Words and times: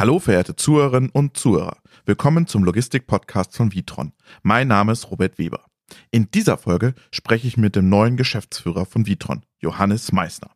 Hallo 0.00 0.18
verehrte 0.18 0.56
Zuhörerinnen 0.56 1.10
und 1.10 1.36
Zuhörer. 1.36 1.76
Willkommen 2.06 2.46
zum 2.46 2.64
Logistik-Podcast 2.64 3.54
von 3.54 3.74
Vitron. 3.74 4.14
Mein 4.42 4.66
Name 4.66 4.92
ist 4.92 5.10
Robert 5.10 5.38
Weber. 5.38 5.66
In 6.10 6.30
dieser 6.30 6.56
Folge 6.56 6.94
spreche 7.12 7.46
ich 7.46 7.58
mit 7.58 7.76
dem 7.76 7.90
neuen 7.90 8.16
Geschäftsführer 8.16 8.86
von 8.86 9.06
Vitron, 9.06 9.44
Johannes 9.58 10.10
Meissner. 10.10 10.52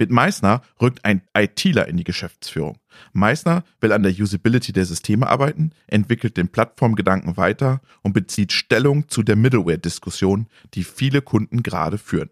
Mit 0.00 0.10
Meissner 0.10 0.62
rückt 0.82 1.04
ein 1.04 1.22
ITler 1.32 1.86
in 1.86 1.96
die 1.96 2.02
Geschäftsführung. 2.02 2.78
Meissner 3.12 3.62
will 3.80 3.92
an 3.92 4.02
der 4.02 4.10
Usability 4.10 4.72
der 4.72 4.84
Systeme 4.84 5.28
arbeiten, 5.28 5.70
entwickelt 5.86 6.36
den 6.36 6.48
Plattformgedanken 6.48 7.36
weiter 7.36 7.80
und 8.02 8.14
bezieht 8.14 8.50
Stellung 8.50 9.08
zu 9.08 9.22
der 9.22 9.36
Middleware-Diskussion, 9.36 10.48
die 10.74 10.82
viele 10.82 11.22
Kunden 11.22 11.62
gerade 11.62 11.98
führen. 11.98 12.30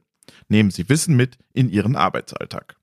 Nehmen 0.49 0.73
Sie 0.73 0.89
Wissen 0.89 1.15
mit 1.15 1.39
in 1.53 1.71
Ihren 1.71 1.95
Arbeitsalltag. 1.95 2.75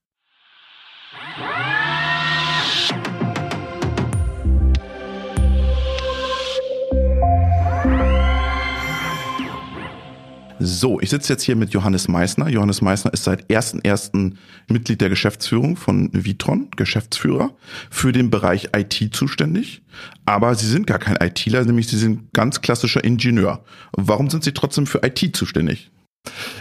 So, 10.65 11.01
ich 11.01 11.09
sitze 11.09 11.33
jetzt 11.33 11.43
hier 11.43 11.57
mit 11.57 11.71
Johannes 11.73 12.07
Meissner. 12.07 12.47
Johannes 12.47 12.81
Meissner 12.81 13.11
ist 13.11 13.25
seit 13.25 13.49
1.1. 13.49 14.31
Mitglied 14.69 15.01
der 15.01 15.09
Geschäftsführung 15.09 15.75
von 15.75 16.09
Vitron, 16.13 16.69
Geschäftsführer, 16.77 17.51
für 17.89 18.13
den 18.13 18.29
Bereich 18.29 18.69
IT 18.73 19.13
zuständig. 19.13 19.81
Aber 20.25 20.55
Sie 20.55 20.67
sind 20.67 20.87
gar 20.87 20.99
kein 20.99 21.17
ITler, 21.17 21.65
nämlich 21.65 21.87
Sie 21.89 21.97
sind 21.97 22.31
ganz 22.31 22.61
klassischer 22.61 23.03
Ingenieur. 23.03 23.65
Warum 23.91 24.29
sind 24.29 24.45
Sie 24.45 24.53
trotzdem 24.53 24.87
für 24.87 25.01
IT 25.03 25.35
zuständig? 25.35 25.91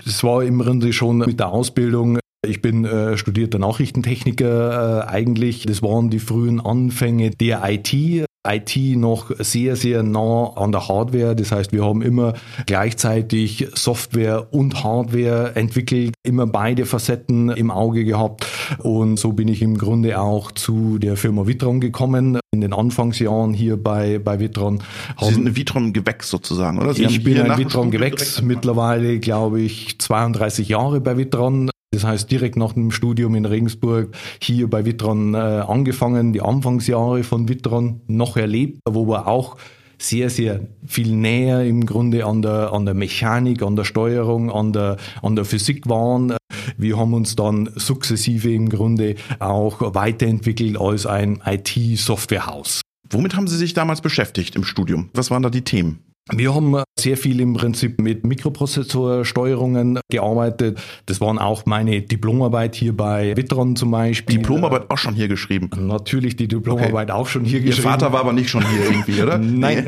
Das 0.04 0.24
war 0.24 0.42
im 0.42 0.58
Grunde 0.58 0.92
schon 0.92 1.18
mit 1.18 1.38
der 1.38 1.50
Ausbildung 1.50 2.18
ich 2.44 2.60
bin 2.60 2.84
äh, 2.84 3.16
studierter 3.16 3.60
Nachrichtentechniker 3.60 5.04
äh, 5.04 5.08
eigentlich. 5.08 5.64
Das 5.64 5.80
waren 5.80 6.10
die 6.10 6.18
frühen 6.18 6.60
Anfänge 6.60 7.30
der 7.30 7.62
IT. 7.66 8.26
IT 8.46 8.76
noch 8.96 9.30
sehr, 9.38 9.76
sehr 9.76 10.02
nah 10.02 10.52
an 10.56 10.72
der 10.72 10.88
Hardware. 10.88 11.36
Das 11.36 11.52
heißt, 11.52 11.72
wir 11.72 11.84
haben 11.84 12.02
immer 12.02 12.34
gleichzeitig 12.66 13.68
Software 13.74 14.52
und 14.52 14.82
Hardware 14.82 15.52
entwickelt, 15.54 16.14
immer 16.22 16.46
beide 16.46 16.84
Facetten 16.84 17.50
im 17.50 17.70
Auge 17.70 18.04
gehabt. 18.04 18.46
Und 18.78 19.18
so 19.18 19.32
bin 19.32 19.48
ich 19.48 19.62
im 19.62 19.78
Grunde 19.78 20.20
auch 20.20 20.50
zu 20.52 20.98
der 20.98 21.16
Firma 21.16 21.46
Vitron 21.46 21.80
gekommen. 21.80 22.40
In 22.52 22.60
den 22.60 22.72
Anfangsjahren 22.72 23.54
hier 23.54 23.82
bei, 23.82 24.18
bei 24.18 24.38
Vitron. 24.38 24.82
Sie 25.20 25.34
sind 25.34 25.46
ein 25.46 25.56
Vitron-Gewächs 25.56 26.28
sozusagen, 26.28 26.78
oder? 26.78 26.92
Sie 26.94 27.04
ich 27.04 27.24
bin 27.24 27.40
ein 27.40 27.58
Vitron-Gewächs. 27.58 28.42
Mittlerweile, 28.42 29.20
glaube 29.20 29.60
ich, 29.60 29.98
32 29.98 30.68
Jahre 30.68 31.00
bei 31.00 31.16
Vitron. 31.16 31.71
Das 31.92 32.04
heißt, 32.04 32.30
direkt 32.30 32.56
nach 32.56 32.72
dem 32.72 32.90
Studium 32.90 33.34
in 33.34 33.44
Regensburg 33.44 34.16
hier 34.40 34.68
bei 34.68 34.86
Witron 34.86 35.34
äh, 35.34 35.36
angefangen, 35.36 36.32
die 36.32 36.40
Anfangsjahre 36.40 37.22
von 37.22 37.50
Witron 37.50 38.00
noch 38.06 38.38
erlebt, 38.38 38.80
wo 38.88 39.06
wir 39.06 39.28
auch 39.28 39.58
sehr, 39.98 40.30
sehr 40.30 40.60
viel 40.86 41.14
näher 41.14 41.64
im 41.64 41.84
Grunde 41.84 42.24
an 42.24 42.40
der, 42.40 42.72
an 42.72 42.86
der 42.86 42.94
Mechanik, 42.94 43.62
an 43.62 43.76
der 43.76 43.84
Steuerung, 43.84 44.50
an 44.50 44.72
der, 44.72 44.96
an 45.22 45.36
der 45.36 45.44
Physik 45.44 45.86
waren. 45.86 46.34
Wir 46.78 46.98
haben 46.98 47.12
uns 47.12 47.36
dann 47.36 47.70
sukzessive 47.76 48.52
im 48.52 48.70
Grunde 48.70 49.16
auch 49.38 49.94
weiterentwickelt 49.94 50.80
als 50.80 51.06
ein 51.06 51.42
IT-Softwarehaus. 51.44 52.80
Womit 53.10 53.36
haben 53.36 53.46
Sie 53.46 53.58
sich 53.58 53.74
damals 53.74 54.00
beschäftigt 54.00 54.56
im 54.56 54.64
Studium? 54.64 55.10
Was 55.12 55.30
waren 55.30 55.42
da 55.42 55.50
die 55.50 55.62
Themen? 55.62 56.11
Wir 56.30 56.54
haben 56.54 56.76
sehr 56.98 57.16
viel 57.16 57.40
im 57.40 57.54
Prinzip 57.54 58.00
mit 58.00 58.24
Mikroprozessorsteuerungen 58.24 59.98
gearbeitet. 60.08 60.80
Das 61.06 61.20
waren 61.20 61.38
auch 61.38 61.66
meine 61.66 62.00
Diplomarbeit 62.00 62.76
hier 62.76 62.96
bei 62.96 63.36
Witron 63.36 63.74
zum 63.74 63.90
Beispiel. 63.90 64.38
Diplomarbeit 64.38 64.88
auch 64.88 64.98
schon 64.98 65.14
hier 65.14 65.26
geschrieben? 65.26 65.68
Natürlich 65.76 66.36
die 66.36 66.46
Diplomarbeit 66.46 67.10
okay. 67.10 67.18
auch 67.18 67.26
schon 67.26 67.44
hier 67.44 67.58
Ihr 67.58 67.66
geschrieben. 67.66 67.88
Ihr 67.88 67.90
Vater 67.90 68.12
war 68.12 68.20
aber 68.20 68.32
nicht 68.32 68.50
schon 68.50 68.64
hier 68.68 68.84
irgendwie, 68.84 69.20
oder? 69.20 69.36
Nein. 69.38 69.84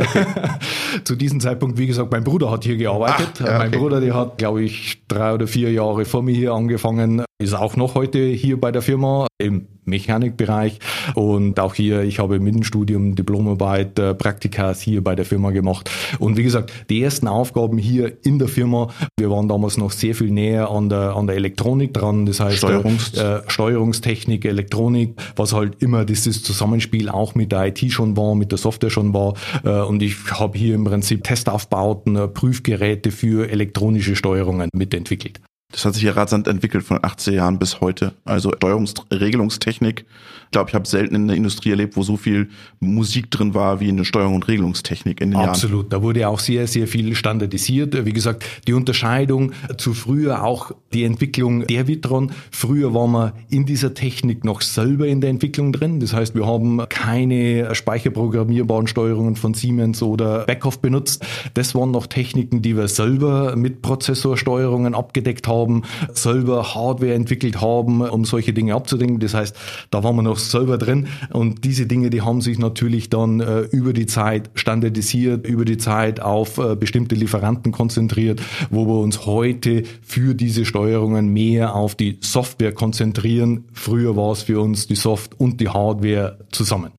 Zu 1.04 1.14
diesem 1.14 1.38
Zeitpunkt, 1.38 1.78
wie 1.78 1.86
gesagt, 1.86 2.10
mein 2.10 2.24
Bruder 2.24 2.50
hat 2.50 2.64
hier 2.64 2.76
gearbeitet. 2.76 3.34
Ach, 3.40 3.46
ja, 3.46 3.58
mein 3.58 3.68
okay. 3.68 3.78
Bruder, 3.78 4.00
der 4.00 4.14
hat, 4.14 4.38
glaube 4.38 4.64
ich, 4.64 5.04
drei 5.06 5.34
oder 5.34 5.46
vier 5.46 5.70
Jahre 5.70 6.04
vor 6.04 6.24
mir 6.24 6.34
hier 6.34 6.52
angefangen, 6.52 7.22
ist 7.42 7.54
auch 7.54 7.76
noch 7.76 7.94
heute 7.94 8.18
hier 8.18 8.60
bei 8.60 8.70
der 8.70 8.82
Firma 8.82 9.26
im 9.38 9.66
Mechanikbereich. 9.84 10.78
Und 11.14 11.58
auch 11.58 11.74
hier, 11.74 12.02
ich 12.02 12.18
habe 12.20 12.38
mit 12.38 12.54
dem 12.54 12.62
Studium 12.62 13.16
Diplomarbeit, 13.16 13.98
äh, 13.98 14.14
Praktikas 14.14 14.80
hier 14.80 15.02
bei 15.02 15.14
der 15.14 15.24
Firma 15.24 15.50
gemacht. 15.50 15.90
Und 16.18 16.36
wie 16.36 16.44
gesagt, 16.44 16.72
die 16.90 17.02
ersten 17.02 17.26
Aufgaben 17.26 17.76
hier 17.76 18.24
in 18.24 18.38
der 18.38 18.48
Firma, 18.48 18.88
wir 19.18 19.30
waren 19.30 19.48
damals 19.48 19.76
noch 19.76 19.90
sehr 19.90 20.14
viel 20.14 20.30
näher 20.30 20.70
an 20.70 20.88
der, 20.88 21.16
an 21.16 21.26
der 21.26 21.36
Elektronik 21.36 21.92
dran, 21.92 22.24
das 22.24 22.40
heißt 22.40 22.58
Steuerungs 22.58 23.14
äh, 23.14 23.42
Steuerungstechnik, 23.48 24.44
Elektronik, 24.44 25.20
was 25.36 25.52
halt 25.52 25.82
immer 25.82 26.04
dieses 26.04 26.42
Zusammenspiel 26.42 27.08
auch 27.08 27.34
mit 27.34 27.52
der 27.52 27.66
IT 27.66 27.92
schon 27.92 28.16
war, 28.16 28.34
mit 28.34 28.52
der 28.52 28.58
Software 28.58 28.90
schon 28.90 29.12
war. 29.12 29.34
Äh, 29.64 29.82
und 29.82 30.02
ich 30.02 30.16
habe 30.30 30.56
hier 30.56 30.74
im 30.76 30.84
Prinzip 30.84 31.24
Testaufbauten, 31.24 32.16
äh, 32.16 32.28
Prüfgeräte 32.28 33.10
für 33.10 33.50
elektronische 33.50 34.16
Steuerungen 34.16 34.70
mitentwickelt. 34.72 35.40
Das 35.74 35.84
hat 35.84 35.94
sich 35.94 36.04
ja 36.04 36.12
rasant 36.12 36.46
entwickelt 36.46 36.84
von 36.84 37.00
80 37.02 37.34
Jahren 37.34 37.58
bis 37.58 37.80
heute. 37.80 38.12
Also 38.24 38.52
Steuerungsregelungstechnik. 38.54 40.06
Glaube, 40.54 40.70
ich 40.70 40.74
habe 40.76 40.86
selten 40.86 41.16
in 41.16 41.26
der 41.26 41.36
Industrie 41.36 41.70
erlebt, 41.70 41.96
wo 41.96 42.04
so 42.04 42.16
viel 42.16 42.48
Musik 42.78 43.28
drin 43.28 43.54
war 43.54 43.80
wie 43.80 43.88
in 43.88 43.96
der 43.96 44.04
Steuerung 44.04 44.36
und 44.36 44.46
Regelungstechnik 44.46 45.20
in 45.20 45.32
den 45.32 45.36
Absolut. 45.36 45.46
Jahren. 45.46 45.50
Absolut. 45.50 45.92
Da 45.92 46.02
wurde 46.02 46.28
auch 46.28 46.38
sehr, 46.38 46.68
sehr 46.68 46.86
viel 46.86 47.16
standardisiert. 47.16 48.04
Wie 48.04 48.12
gesagt, 48.12 48.44
die 48.68 48.72
Unterscheidung 48.72 49.50
zu 49.78 49.94
früher, 49.94 50.44
auch 50.44 50.70
die 50.92 51.02
Entwicklung 51.02 51.66
der 51.66 51.88
Vitron. 51.88 52.30
Früher 52.52 52.94
waren 52.94 53.10
wir 53.10 53.32
in 53.50 53.66
dieser 53.66 53.94
Technik 53.94 54.44
noch 54.44 54.60
selber 54.60 55.08
in 55.08 55.20
der 55.20 55.30
Entwicklung 55.30 55.72
drin. 55.72 55.98
Das 55.98 56.12
heißt, 56.12 56.36
wir 56.36 56.46
haben 56.46 56.80
keine 56.88 57.74
speicherprogrammierbaren 57.74 58.86
Steuerungen 58.86 59.34
von 59.34 59.54
Siemens 59.54 60.04
oder 60.04 60.44
Backhoff 60.44 60.78
benutzt. 60.78 61.26
Das 61.54 61.74
waren 61.74 61.90
noch 61.90 62.06
Techniken, 62.06 62.62
die 62.62 62.76
wir 62.76 62.86
selber 62.86 63.56
mit 63.56 63.82
Prozessorsteuerungen 63.82 64.94
abgedeckt 64.94 65.48
haben, 65.48 65.82
selber 66.12 66.76
Hardware 66.76 67.14
entwickelt 67.14 67.60
haben, 67.60 68.02
um 68.02 68.24
solche 68.24 68.52
Dinge 68.52 68.76
abzudenken. 68.76 69.18
Das 69.18 69.34
heißt, 69.34 69.56
da 69.90 70.04
waren 70.04 70.14
wir 70.14 70.22
noch 70.22 70.43
selber 70.50 70.78
drin 70.78 71.08
und 71.32 71.64
diese 71.64 71.86
Dinge, 71.86 72.10
die 72.10 72.22
haben 72.22 72.40
sich 72.40 72.58
natürlich 72.58 73.10
dann 73.10 73.40
äh, 73.40 73.60
über 73.60 73.92
die 73.92 74.06
Zeit 74.06 74.50
standardisiert, 74.54 75.46
über 75.46 75.64
die 75.64 75.78
Zeit 75.78 76.20
auf 76.20 76.58
äh, 76.58 76.76
bestimmte 76.76 77.14
Lieferanten 77.14 77.72
konzentriert, 77.72 78.40
wo 78.70 78.86
wir 78.86 78.98
uns 78.98 79.26
heute 79.26 79.84
für 80.02 80.34
diese 80.34 80.64
Steuerungen 80.64 81.28
mehr 81.28 81.74
auf 81.74 81.94
die 81.94 82.18
Software 82.20 82.72
konzentrieren. 82.72 83.64
Früher 83.72 84.16
war 84.16 84.32
es 84.32 84.42
für 84.42 84.60
uns 84.60 84.86
die 84.86 84.96
Soft 84.96 85.38
und 85.40 85.60
die 85.60 85.68
Hardware 85.68 86.38
zusammen. 86.50 86.92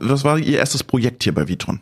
Was 0.00 0.24
war 0.24 0.38
Ihr 0.38 0.58
erstes 0.58 0.82
Projekt 0.82 1.22
hier 1.22 1.34
bei 1.34 1.48
Vitron? 1.48 1.80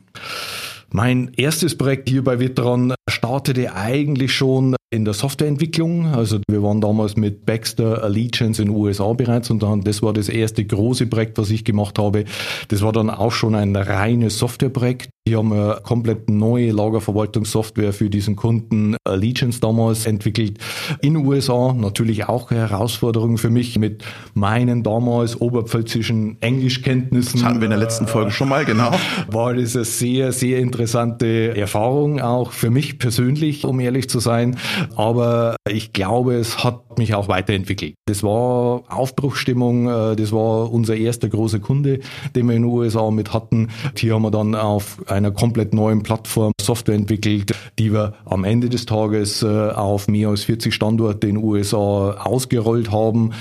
Mein 0.93 1.31
erstes 1.37 1.77
Projekt 1.77 2.09
hier 2.09 2.25
bei 2.25 2.41
Vitron 2.41 2.95
startete 3.11 3.75
eigentlich 3.75 4.33
schon 4.33 4.77
in 4.93 5.05
der 5.05 5.15
Softwareentwicklung. 5.15 6.07
Also 6.07 6.41
wir 6.49 6.63
waren 6.63 6.81
damals 6.81 7.17
mit 7.17 7.47
Baxter 7.47 8.03
Allegiance 8.03 8.61
in 8.61 8.69
den 8.69 8.77
USA 8.77 9.13
bereits 9.13 9.51
und 9.51 9.63
dann, 9.63 9.83
das 9.83 10.03
war 10.03 10.13
das 10.13 10.29
erste 10.29 10.65
große 10.65 11.07
Projekt, 11.07 11.39
was 11.39 11.51
ich 11.51 11.65
gemacht 11.65 11.99
habe. 11.99 12.25
Das 12.69 12.83
war 12.83 12.93
dann 12.93 13.09
auch 13.09 13.31
schon 13.31 13.55
ein 13.55 13.77
reines 13.77 14.39
Softwareprojekt. 14.39 15.11
Hier 15.29 15.39
haben 15.39 15.51
wir 15.51 15.81
komplett 15.85 16.29
neue 16.29 16.73
Lagerverwaltungssoftware 16.73 17.93
für 17.93 18.11
diesen 18.11 18.35
Kunden 18.35 18.97
Allegiance 19.05 19.61
damals 19.61 20.07
entwickelt 20.07 20.59
in 21.03 21.15
den 21.15 21.25
USA. 21.25 21.73
Natürlich 21.73 22.25
auch 22.25 22.51
eine 22.51 22.61
Herausforderung 22.61 23.39
für 23.39 23.51
mich 23.51 23.79
mit 23.79 24.03
meinen 24.35 24.83
damals 24.83 25.41
oberpfälzischen 25.41 26.41
Englischkenntnissen. 26.41 27.41
Das 27.41 27.49
hatten 27.49 27.61
wir 27.61 27.67
in 27.67 27.71
der 27.71 27.79
letzten 27.79 28.09
Folge 28.09 28.33
schon 28.33 28.49
mal, 28.49 28.65
genau. 28.65 28.91
War 29.29 29.55
das 29.55 29.77
eine 29.77 29.85
sehr, 29.85 30.33
sehr 30.33 30.59
interessante 30.59 31.57
Erfahrung, 31.57 32.21
auch 32.21 32.51
für 32.51 32.71
mich 32.71 32.99
persönlich, 33.01 33.65
um 33.65 33.81
ehrlich 33.81 34.09
zu 34.09 34.21
sein. 34.21 34.57
Aber 34.95 35.57
ich 35.69 35.93
glaube, 35.93 36.35
es 36.35 36.63
hat 36.63 36.99
mich 36.99 37.15
auch 37.15 37.27
weiterentwickelt. 37.27 37.95
Das 38.07 38.23
war 38.23 38.83
Aufbruchsstimmung, 38.89 39.89
äh, 39.89 40.17
das 40.17 40.31
war 40.31 40.73
unser 40.73 40.95
erster 40.95 41.29
großer 41.29 41.59
Kunde, 41.59 41.99
den 42.37 42.47
wir 42.47 42.55
in 42.55 42.63
den 42.63 42.71
USA 42.71 43.11
mit 43.11 43.33
hatten. 43.33 43.69
Hier 43.97 44.15
haben 44.15 44.23
wir 44.23 44.31
dann 44.31 44.55
auf 44.55 44.99
einer 45.09 45.33
komplett 45.33 45.75
neuen 45.75 46.03
Plattform 46.03 46.53
Software 46.61 46.95
entwickelt, 46.95 47.53
die 47.79 47.93
wir 47.93 48.15
am 48.25 48.45
Ende 48.45 48.69
des 48.69 48.87
Tages 48.87 49.43
äh, 49.43 49.47
auf 49.47 50.07
mehr 50.07 50.29
als 50.29 50.45
40 50.45 50.73
Standorte 50.73 51.27
in 51.27 51.37
den 51.37 51.45
USA 51.45 52.13
ausgerollt 52.13 52.93
haben. 52.93 53.33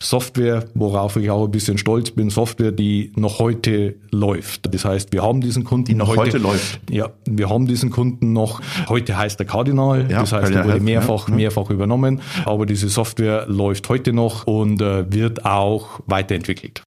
Software, 0.00 0.64
worauf 0.74 1.16
ich 1.16 1.30
auch 1.30 1.44
ein 1.44 1.50
bisschen 1.50 1.78
stolz 1.78 2.10
bin, 2.10 2.30
Software, 2.30 2.72
die 2.72 3.12
noch 3.16 3.38
heute 3.38 3.94
läuft. 4.10 4.74
Das 4.74 4.84
heißt, 4.84 5.12
wir 5.12 5.22
haben 5.22 5.40
diesen 5.40 5.64
Kunden. 5.64 5.86
Die 5.86 5.94
noch 5.94 6.08
heute, 6.08 6.20
heute 6.20 6.38
läuft. 6.38 6.80
Ja, 6.90 7.10
wir 7.26 7.50
haben 7.50 7.66
diesen 7.66 7.90
Kunden 7.90 8.32
noch. 8.32 8.60
Heute 8.88 9.01
heißt 9.10 9.38
der 9.38 9.46
Cardinal. 9.46 10.10
Ja, 10.10 10.20
das 10.20 10.32
heißt, 10.32 10.52
er 10.52 10.64
wurde 10.64 10.80
mehrfach, 10.80 11.28
ja. 11.28 11.34
mehrfach 11.34 11.70
übernommen. 11.70 12.20
Aber 12.44 12.66
diese 12.66 12.88
Software 12.88 13.46
läuft 13.48 13.88
heute 13.88 14.12
noch 14.12 14.46
und 14.46 14.80
äh, 14.80 15.10
wird 15.12 15.44
auch 15.44 16.00
weiterentwickelt 16.06 16.82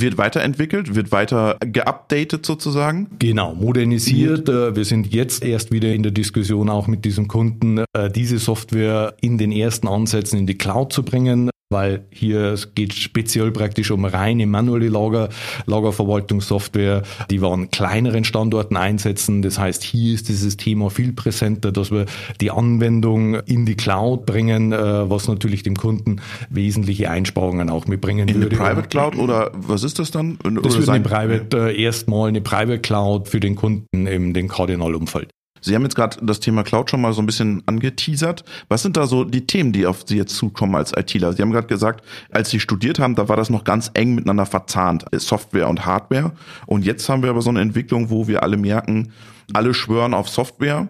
wird 0.00 0.18
weiterentwickelt, 0.18 0.94
wird 0.94 1.12
weiter 1.12 1.58
geupdatet 1.60 2.46
sozusagen. 2.46 3.08
Genau, 3.18 3.54
modernisiert. 3.54 4.48
Äh, 4.48 4.74
wir 4.74 4.84
sind 4.84 5.12
jetzt 5.12 5.44
erst 5.44 5.70
wieder 5.70 5.92
in 5.92 6.02
der 6.02 6.12
Diskussion 6.12 6.68
auch 6.68 6.86
mit 6.86 7.04
diesem 7.04 7.28
Kunden, 7.28 7.84
äh, 7.92 8.10
diese 8.10 8.38
Software 8.38 9.14
in 9.20 9.38
den 9.38 9.52
ersten 9.52 9.88
Ansätzen 9.88 10.38
in 10.38 10.46
die 10.46 10.56
Cloud 10.56 10.92
zu 10.92 11.02
bringen. 11.02 11.50
Weil 11.72 12.04
hier 12.10 12.52
es 12.52 12.74
geht 12.74 12.94
speziell 12.94 13.50
praktisch 13.50 13.90
um 13.90 14.04
reine 14.04 14.46
manuelle 14.46 14.88
Lager, 14.88 15.28
Lagerverwaltungssoftware, 15.66 17.02
die 17.30 17.42
wir 17.42 17.48
an 17.48 17.70
kleineren 17.70 18.24
Standorten 18.24 18.76
einsetzen. 18.76 19.42
Das 19.42 19.58
heißt, 19.58 19.82
hier 19.82 20.14
ist 20.14 20.28
dieses 20.28 20.56
Thema 20.56 20.90
viel 20.90 21.12
präsenter, 21.12 21.72
dass 21.72 21.90
wir 21.90 22.06
die 22.40 22.50
Anwendung 22.50 23.34
in 23.40 23.66
die 23.66 23.74
Cloud 23.74 24.26
bringen, 24.26 24.72
äh, 24.72 25.10
was 25.10 25.28
natürlich 25.28 25.62
dem 25.62 25.76
Kunden 25.76 26.20
wesentliche 26.50 27.10
Einsparungen 27.10 27.70
auch 27.70 27.86
mitbringen 27.86 28.28
in 28.28 28.42
würde. 28.42 28.56
In 28.56 28.62
Private 28.62 28.88
Cloud 28.88 29.16
oder 29.16 29.50
was 29.54 29.82
ist 29.82 29.98
das 29.98 30.10
dann? 30.10 30.38
Das 30.62 30.78
wird 30.78 30.88
eine 30.88 31.04
Private, 31.04 31.70
äh, 31.70 31.82
erstmal 31.82 32.28
eine 32.28 32.40
Private 32.40 32.80
Cloud 32.80 33.28
für 33.28 33.40
den 33.40 33.56
Kunden 33.56 34.06
im 34.06 34.34
den 34.34 34.48
Cardinal-Umfeld. 34.48 35.28
Sie 35.62 35.74
haben 35.74 35.82
jetzt 35.82 35.94
gerade 35.94 36.18
das 36.20 36.40
Thema 36.40 36.62
Cloud 36.62 36.90
schon 36.90 37.00
mal 37.00 37.12
so 37.12 37.22
ein 37.22 37.26
bisschen 37.26 37.62
angeteasert. 37.66 38.44
Was 38.68 38.82
sind 38.82 38.96
da 38.96 39.06
so 39.06 39.24
die 39.24 39.46
Themen, 39.46 39.72
die 39.72 39.86
auf 39.86 40.04
Sie 40.06 40.16
jetzt 40.16 40.36
zukommen 40.36 40.74
als 40.74 40.92
ITler? 40.94 41.32
Sie 41.32 41.40
haben 41.40 41.52
gerade 41.52 41.68
gesagt, 41.68 42.04
als 42.30 42.50
Sie 42.50 42.60
studiert 42.60 42.98
haben, 42.98 43.14
da 43.14 43.28
war 43.28 43.36
das 43.36 43.48
noch 43.48 43.64
ganz 43.64 43.90
eng 43.94 44.14
miteinander 44.14 44.44
verzahnt, 44.44 45.04
Software 45.12 45.68
und 45.68 45.86
Hardware. 45.86 46.32
Und 46.66 46.84
jetzt 46.84 47.08
haben 47.08 47.22
wir 47.22 47.30
aber 47.30 47.40
so 47.40 47.50
eine 47.50 47.60
Entwicklung, 47.60 48.10
wo 48.10 48.28
wir 48.28 48.42
alle 48.42 48.58
merken, 48.58 49.12
alle 49.54 49.72
schwören 49.72 50.12
auf 50.12 50.28
Software 50.28 50.88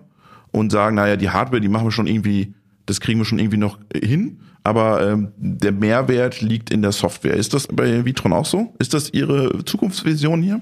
und 0.51 0.73
sagen, 0.73 0.97
naja, 0.97 1.17
die 1.17 1.31
Hardware, 1.31 1.61
die 1.61 1.69
machen 1.69 1.87
wir 1.87 1.93
schon 1.93 2.07
irgendwie, 2.09 2.55
das 2.87 3.01
kriegen 3.01 3.21
wir 3.21 3.25
schon 3.25 3.39
irgendwie 3.39 3.59
noch 3.59 3.79
hin 3.95 4.41
aber 4.65 5.09
ähm, 5.09 5.33
der 5.37 5.73
Mehrwert 5.73 6.41
liegt 6.41 6.71
in 6.71 6.83
der 6.83 6.93
Software. 6.93 7.35
Ist 7.35 7.55
das 7.55 7.67
bei 7.67 8.05
Vitron 8.05 8.33
auch 8.33 8.47
so? 8.47 8.75
Ist 8.79 8.95
das 8.95 9.13
Ihre 9.13 9.65
Zukunftsvision 9.65 10.43
hier? 10.43 10.61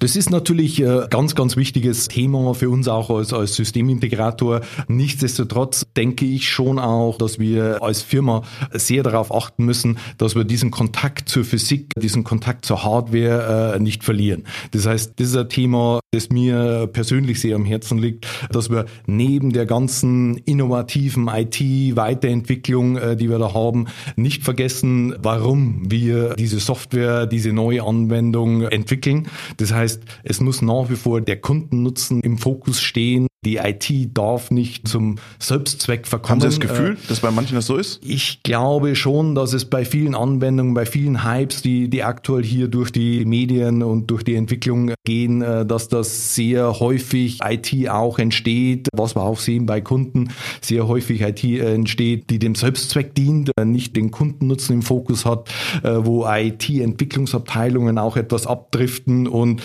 Das 0.00 0.16
ist 0.16 0.30
natürlich 0.30 0.84
ein 0.84 1.08
ganz, 1.10 1.34
ganz 1.34 1.56
wichtiges 1.56 2.08
Thema 2.08 2.54
für 2.54 2.70
uns 2.70 2.88
auch 2.88 3.10
als, 3.10 3.32
als 3.32 3.54
Systemintegrator. 3.54 4.60
Nichtsdestotrotz 4.88 5.86
denke 5.96 6.24
ich 6.24 6.48
schon 6.48 6.78
auch, 6.78 7.18
dass 7.18 7.38
wir 7.38 7.82
als 7.82 8.02
Firma 8.02 8.42
sehr 8.72 9.02
darauf 9.02 9.34
achten 9.34 9.64
müssen, 9.64 9.98
dass 10.18 10.34
wir 10.34 10.44
diesen 10.44 10.70
Kontakt 10.70 11.28
zur 11.28 11.44
Physik, 11.44 11.88
diesen 11.96 12.24
Kontakt 12.24 12.64
zur 12.64 12.84
Hardware 12.84 13.74
äh, 13.74 13.78
nicht 13.78 14.04
verlieren. 14.04 14.44
Das 14.72 14.86
heißt, 14.86 15.14
das 15.16 15.28
ist 15.28 15.36
ein 15.36 15.48
Thema, 15.48 16.00
das 16.12 16.28
mir 16.28 16.88
persönlich 16.92 17.40
sehr 17.40 17.56
am 17.56 17.64
Herzen 17.64 17.98
liegt, 17.98 18.26
dass 18.50 18.70
wir 18.70 18.86
neben 19.06 19.52
der 19.52 19.66
ganzen 19.66 20.36
innovativen 20.38 21.28
IT-Weiterentwicklung, 21.28 22.96
äh, 22.96 23.16
die 23.16 23.30
wir 23.30 23.38
da 23.38 23.54
haben, 23.54 23.86
nicht 24.16 24.44
vergessen, 24.44 25.14
warum 25.22 25.90
wir 25.90 26.34
diese 26.34 26.60
Software, 26.60 27.26
diese 27.26 27.52
neue 27.52 27.82
Anwendung 27.82 28.62
entwickeln. 28.62 29.28
Das 29.56 29.72
heißt, 29.72 30.02
es 30.24 30.40
muss 30.40 30.62
nach 30.62 30.88
wie 30.90 30.96
vor 30.96 31.20
der 31.20 31.40
Kundennutzen 31.40 32.20
im 32.20 32.38
Fokus 32.38 32.80
stehen. 32.80 33.26
Die 33.44 33.56
IT 33.56 34.16
darf 34.16 34.52
nicht 34.52 34.86
zum 34.86 35.16
Selbstzweck 35.40 36.06
verkommen. 36.06 36.42
Haben 36.42 36.50
Sie 36.52 36.60
das 36.60 36.70
Gefühl, 36.70 36.92
äh, 36.92 37.08
dass 37.08 37.18
bei 37.18 37.32
manchen 37.32 37.56
das 37.56 37.66
so 37.66 37.76
ist? 37.76 38.00
Ich 38.04 38.44
glaube 38.44 38.94
schon, 38.94 39.34
dass 39.34 39.52
es 39.52 39.64
bei 39.64 39.84
vielen 39.84 40.14
Anwendungen, 40.14 40.74
bei 40.74 40.86
vielen 40.86 41.24
Hypes, 41.24 41.60
die, 41.60 41.90
die 41.90 42.04
aktuell 42.04 42.44
hier 42.44 42.68
durch 42.68 42.92
die 42.92 43.24
Medien 43.24 43.82
und 43.82 44.12
durch 44.12 44.22
die 44.22 44.36
Entwicklung 44.36 44.92
gehen, 45.04 45.42
äh, 45.42 45.66
dass 45.66 45.88
das 45.88 46.36
sehr 46.36 46.78
häufig 46.78 47.40
IT 47.42 47.88
auch 47.88 48.20
entsteht, 48.20 48.86
was 48.94 49.16
wir 49.16 49.22
auch 49.22 49.40
sehen 49.40 49.66
bei 49.66 49.80
Kunden, 49.80 50.28
sehr 50.60 50.86
häufig 50.86 51.22
IT 51.22 51.42
entsteht, 51.42 52.30
die 52.30 52.38
dem 52.38 52.54
Selbstzweck 52.54 53.12
dient, 53.16 53.50
äh, 53.58 53.64
nicht 53.64 53.96
den 53.96 54.12
Kundennutzen 54.12 54.74
im 54.76 54.82
Fokus 54.82 55.24
hat, 55.24 55.50
wo 55.82 56.26
IT-Entwicklungsabteilungen 56.28 57.98
auch 57.98 58.16
etwas 58.16 58.46
abdriften 58.46 59.26
und 59.26 59.62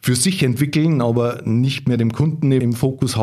für 0.00 0.16
sich 0.16 0.42
entwickeln, 0.42 1.00
aber 1.00 1.42
nicht 1.44 1.86
mehr 1.86 1.96
dem 1.96 2.12
Kunden 2.12 2.50
im 2.50 2.72
Fokus 2.72 3.16
haben. 3.16 3.19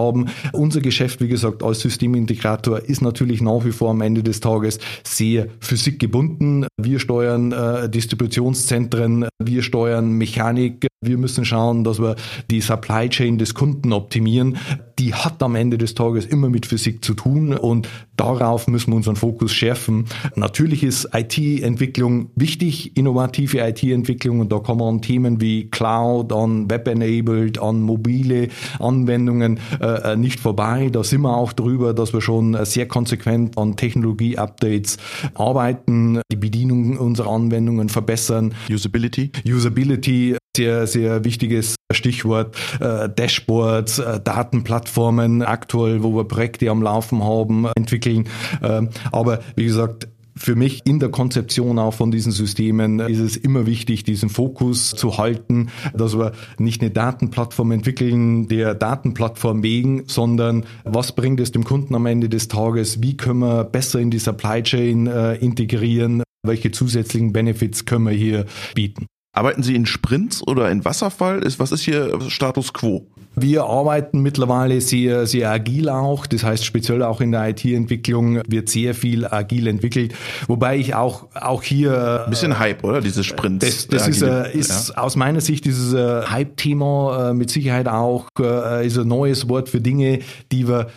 Unser 0.54 0.82
Geschäft, 0.82 1.22
wie 1.22 1.28
gesagt, 1.28 1.64
als 1.64 1.80
Systemintegrator 1.80 2.80
ist 2.80 3.02
natürlich 3.02 3.42
nach 3.42 3.66
wie 3.66 3.72
vor 3.72 3.92
am 3.92 4.02
Ende 4.02 4.24
des 4.24 4.40
Tages 4.40 4.80
sehr 5.04 5.48
physikgebunden. 5.60 6.68
Wir 6.78 7.00
steuern 7.00 7.52
äh, 7.52 7.90
Distributionszentren, 7.90 9.28
wir 9.44 9.64
steuern 9.64 10.12
Mechanik, 10.12 10.88
wir 11.02 11.18
müssen 11.18 11.46
schauen, 11.46 11.84
dass 11.84 12.00
wir 12.00 12.16
die 12.50 12.60
Supply 12.60 13.08
Chain 13.08 13.38
des 13.38 13.54
Kunden 13.54 13.94
optimieren. 13.94 14.58
Die 14.98 15.14
hat 15.14 15.44
am 15.44 15.54
Ende 15.54 15.78
des 15.78 15.94
Tages 15.94 16.26
immer 16.26 16.50
mit 16.50 16.66
Physik 16.66 17.06
zu 17.06 17.14
tun 17.14 17.54
und 17.54 17.88
darauf 18.16 18.68
müssen 18.68 18.92
wir 18.92 18.96
unseren 18.96 19.16
Fokus 19.16 19.54
schärfen. 19.54 20.06
Natürlich 20.36 20.84
ist 20.84 21.10
IT-Entwicklung 21.14 22.32
wichtig, 22.36 22.98
innovative 22.98 23.60
IT-Entwicklung 23.60 24.40
und 24.40 24.52
da 24.52 24.60
man 24.68 24.96
an 24.96 25.02
Themen 25.04 25.40
wie 25.40 25.70
Cloud, 25.70 26.34
an 26.34 26.68
Web-enabled, 26.68 27.62
an 27.62 27.82
mobile 27.82 28.48
Anwendungen 28.80 29.60
äh, 29.80 30.16
nicht 30.16 30.40
vorbei. 30.40 30.90
Da 30.92 31.04
sind 31.04 31.22
wir 31.22 31.38
auch 31.38 31.54
drüber, 31.54 31.94
dass 31.94 32.12
wir 32.12 32.22
schon 32.22 32.58
sehr 32.66 32.88
konsequent 32.88 33.56
an 33.56 33.76
Technologie-Updates 33.76 34.98
arbeiten, 35.36 36.22
die 36.32 36.38
Bedienung 36.38 36.98
unserer 36.98 37.30
Anwendungen 37.30 37.90
verbessern. 37.90 38.56
Usability? 38.68 39.32
Usability 39.48 40.36
sehr, 40.58 40.88
sehr 40.88 41.24
wichtiges 41.24 41.76
Stichwort 41.94 42.56
äh, 42.82 43.08
Dashboards, 43.08 44.00
äh, 44.00 44.20
Datenplattformen 44.20 45.42
aktuell, 45.42 46.04
wo 46.04 46.16
wir 46.16 46.26
Projekte 46.26 46.70
am 46.70 46.82
Laufen 46.82 47.24
haben, 47.24 47.68
entwickeln. 47.78 48.28
Ähm, 48.62 48.90
aber 49.12 49.40
wie 49.56 49.66
gesagt, 49.66 50.10
für 50.36 50.56
mich 50.56 50.82
in 50.86 51.00
der 51.00 51.10
Konzeption 51.10 51.80
auch 51.80 51.94
von 51.94 52.12
diesen 52.12 52.32
Systemen 52.32 53.00
ist 53.00 53.20
es 53.20 53.38
immer 53.38 53.66
wichtig, 53.66 54.04
diesen 54.04 54.30
Fokus 54.30 54.92
zu 54.92 55.18
halten, 55.18 55.70
dass 55.96 56.18
wir 56.18 56.34
nicht 56.60 56.82
eine 56.82 56.92
Datenplattform 56.92 57.72
entwickeln, 57.72 58.48
der 58.48 58.76
Datenplattform 58.76 59.64
wegen, 59.64 60.04
sondern 60.08 60.66
was 60.84 61.14
bringt 61.14 61.40
es 61.40 61.52
dem 61.52 61.64
Kunden 61.64 61.96
am 61.96 62.06
Ende 62.06 62.30
des 62.30 62.48
Tages? 62.50 63.02
Wie 63.02 63.18
können 63.18 63.40
wir 63.40 63.64
besser 63.64 64.00
in 64.00 64.12
die 64.12 64.20
Supply 64.20 64.62
Chain 64.62 65.08
äh, 65.08 65.36
integrieren? 65.36 66.24
Welche 66.46 66.72
zusätzlichen 66.72 67.34
Benefits 67.34 67.86
können 67.86 68.06
wir 68.06 68.14
hier 68.14 68.46
bieten? 68.76 69.08
Arbeiten 69.38 69.62
Sie 69.62 69.76
in 69.76 69.86
Sprints 69.86 70.46
oder 70.48 70.72
in 70.72 70.84
Wasserfall? 70.84 71.42
was 71.58 71.72
ist 71.72 71.82
hier 71.82 72.20
Status 72.28 72.74
quo? 72.74 73.06
Wir 73.36 73.66
arbeiten 73.66 74.22
mittlerweile 74.22 74.82
sehr, 74.82 75.28
sehr 75.28 75.52
agil 75.52 75.90
auch. 75.90 76.26
Das 76.26 76.44
heißt, 76.44 76.66
speziell 76.66 77.04
auch 77.04 77.22
in 77.22 77.32
der 77.32 77.50
IT-Entwicklung 77.50 78.42
wird 78.48 78.68
sehr 78.68 78.96
viel 78.96 79.28
agil 79.28 79.68
entwickelt. 79.68 80.16
Wobei 80.48 80.78
ich 80.78 80.96
auch, 80.96 81.28
auch 81.36 81.62
hier. 81.62 82.24
Ein 82.26 82.32
bisschen 82.32 82.58
Hype, 82.58 82.84
oder? 82.84 83.00
Diese 83.00 83.24
Sprints. 83.24 83.64
Das, 83.64 83.88
das 83.88 84.08
ist, 84.08 84.24
äh, 84.24 84.58
ist 84.58 84.90
ja. 84.90 84.98
aus 84.98 85.16
meiner 85.16 85.40
Sicht 85.40 85.66
dieses 85.66 85.94
äh, 85.94 86.24
Hype-Thema 86.24 87.30
äh, 87.30 87.34
mit 87.36 87.52
Sicherheit 87.52 87.88
auch, 87.88 88.30
äh, 88.40 88.88
ist 88.88 88.98
ein 88.98 89.08
neues 89.08 89.48
Wort 89.48 89.70
für 89.70 89.82
Dinge, 89.82 90.22
die 90.52 90.68
wir 90.68 90.88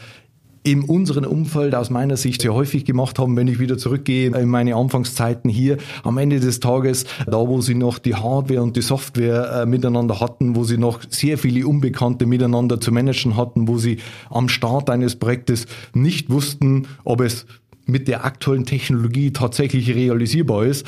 in 0.62 0.82
unserem 0.82 1.24
Umfeld 1.24 1.74
aus 1.74 1.88
meiner 1.88 2.16
Sicht 2.16 2.42
sehr 2.42 2.52
häufig 2.52 2.84
gemacht 2.84 3.18
haben, 3.18 3.36
wenn 3.36 3.48
ich 3.48 3.58
wieder 3.58 3.78
zurückgehe 3.78 4.30
in 4.36 4.48
meine 4.48 4.74
Anfangszeiten 4.74 5.50
hier. 5.50 5.78
Am 6.02 6.18
Ende 6.18 6.38
des 6.38 6.60
Tages, 6.60 7.06
da 7.26 7.38
wo 7.38 7.60
sie 7.60 7.74
noch 7.74 7.98
die 7.98 8.14
Hardware 8.14 8.62
und 8.62 8.76
die 8.76 8.82
Software 8.82 9.62
äh, 9.62 9.66
miteinander 9.66 10.20
hatten, 10.20 10.56
wo 10.56 10.64
sie 10.64 10.76
noch 10.76 11.00
sehr 11.08 11.38
viele 11.38 11.66
Unbekannte 11.66 12.26
miteinander 12.26 12.80
zu 12.80 12.92
managen 12.92 13.36
hatten, 13.36 13.68
wo 13.68 13.78
sie 13.78 13.98
am 14.28 14.48
Start 14.48 14.90
eines 14.90 15.16
Projektes 15.16 15.66
nicht 15.94 16.28
wussten, 16.28 16.88
ob 17.04 17.22
es 17.22 17.46
mit 17.86 18.06
der 18.06 18.24
aktuellen 18.24 18.66
Technologie 18.66 19.32
tatsächlich 19.32 19.94
realisierbar 19.94 20.64
ist, 20.64 20.86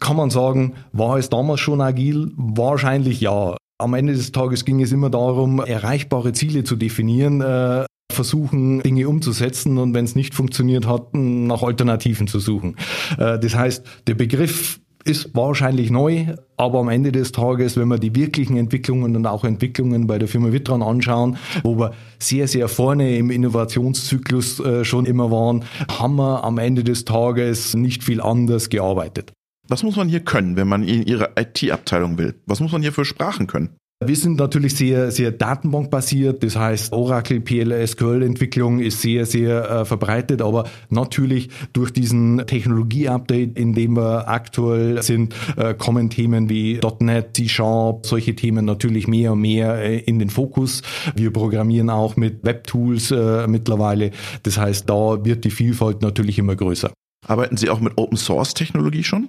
kann 0.00 0.16
man 0.16 0.30
sagen, 0.30 0.74
war 0.92 1.18
es 1.18 1.28
damals 1.28 1.60
schon 1.60 1.80
agil? 1.80 2.32
Wahrscheinlich 2.36 3.20
ja. 3.20 3.56
Am 3.78 3.94
Ende 3.94 4.14
des 4.14 4.32
Tages 4.32 4.64
ging 4.64 4.80
es 4.80 4.90
immer 4.90 5.10
darum, 5.10 5.60
erreichbare 5.60 6.32
Ziele 6.32 6.64
zu 6.64 6.76
definieren, 6.76 7.40
äh, 7.40 7.84
versuchen, 8.12 8.80
Dinge 8.82 9.08
umzusetzen 9.08 9.78
und 9.78 9.94
wenn 9.94 10.04
es 10.04 10.14
nicht 10.14 10.34
funktioniert 10.34 10.86
hat, 10.86 11.14
nach 11.14 11.62
Alternativen 11.62 12.26
zu 12.26 12.38
suchen. 12.38 12.76
Äh, 13.18 13.38
das 13.38 13.54
heißt, 13.54 13.84
der 14.06 14.14
Begriff 14.14 14.80
ist 15.04 15.34
wahrscheinlich 15.34 15.90
neu, 15.90 16.26
aber 16.56 16.78
am 16.78 16.88
Ende 16.88 17.12
des 17.12 17.32
Tages, 17.32 17.76
wenn 17.76 17.88
wir 17.88 17.98
die 17.98 18.14
wirklichen 18.14 18.56
Entwicklungen 18.56 19.16
und 19.16 19.26
auch 19.26 19.44
Entwicklungen 19.44 20.06
bei 20.06 20.18
der 20.18 20.28
Firma 20.28 20.52
Vitron 20.52 20.82
anschauen, 20.82 21.36
wo 21.62 21.78
wir 21.78 21.92
sehr, 22.18 22.46
sehr 22.46 22.68
vorne 22.68 23.16
im 23.16 23.30
Innovationszyklus 23.30 24.60
äh, 24.60 24.84
schon 24.84 25.06
immer 25.06 25.30
waren, 25.30 25.64
haben 25.90 26.16
wir 26.16 26.44
am 26.44 26.58
Ende 26.58 26.84
des 26.84 27.04
Tages 27.04 27.74
nicht 27.74 28.04
viel 28.04 28.20
anders 28.20 28.68
gearbeitet. 28.68 29.32
Was 29.68 29.82
muss 29.82 29.96
man 29.96 30.08
hier 30.08 30.20
können, 30.20 30.56
wenn 30.56 30.68
man 30.68 30.82
in 30.82 31.02
Ihre 31.04 31.30
IT-Abteilung 31.36 32.18
will? 32.18 32.34
Was 32.46 32.60
muss 32.60 32.72
man 32.72 32.82
hier 32.82 32.92
für 32.92 33.04
Sprachen 33.04 33.46
können? 33.46 33.70
Wir 34.06 34.16
sind 34.16 34.38
natürlich 34.38 34.74
sehr, 34.74 35.10
sehr 35.10 35.32
datenbankbasiert. 35.32 36.42
Das 36.42 36.56
heißt, 36.56 36.92
Oracle, 36.92 37.40
PL, 37.40 37.86
SQL-Entwicklung 37.86 38.80
ist 38.80 39.00
sehr, 39.00 39.26
sehr 39.26 39.70
äh, 39.70 39.84
verbreitet. 39.84 40.42
Aber 40.42 40.64
natürlich 40.88 41.50
durch 41.72 41.92
diesen 41.92 42.46
Technologie-Update, 42.46 43.58
in 43.58 43.74
dem 43.74 43.96
wir 43.96 44.28
aktuell 44.28 45.02
sind, 45.02 45.34
äh, 45.56 45.74
kommen 45.74 46.10
Themen 46.10 46.48
wie 46.48 46.80
.NET, 47.00 47.36
C-Sharp, 47.36 48.06
solche 48.06 48.34
Themen 48.34 48.64
natürlich 48.64 49.08
mehr 49.08 49.32
und 49.32 49.40
mehr 49.40 49.82
äh, 49.82 49.98
in 49.98 50.18
den 50.18 50.30
Fokus. 50.30 50.82
Wir 51.16 51.32
programmieren 51.32 51.90
auch 51.90 52.16
mit 52.16 52.44
Web-Tools 52.44 53.10
äh, 53.10 53.46
mittlerweile. 53.46 54.10
Das 54.42 54.58
heißt, 54.58 54.88
da 54.88 55.24
wird 55.24 55.44
die 55.44 55.50
Vielfalt 55.50 56.02
natürlich 56.02 56.38
immer 56.38 56.56
größer. 56.56 56.92
Arbeiten 57.24 57.56
Sie 57.56 57.70
auch 57.70 57.78
mit 57.78 57.92
Open 57.98 58.16
Source 58.18 58.52
Technologie 58.52 59.04
schon? 59.04 59.28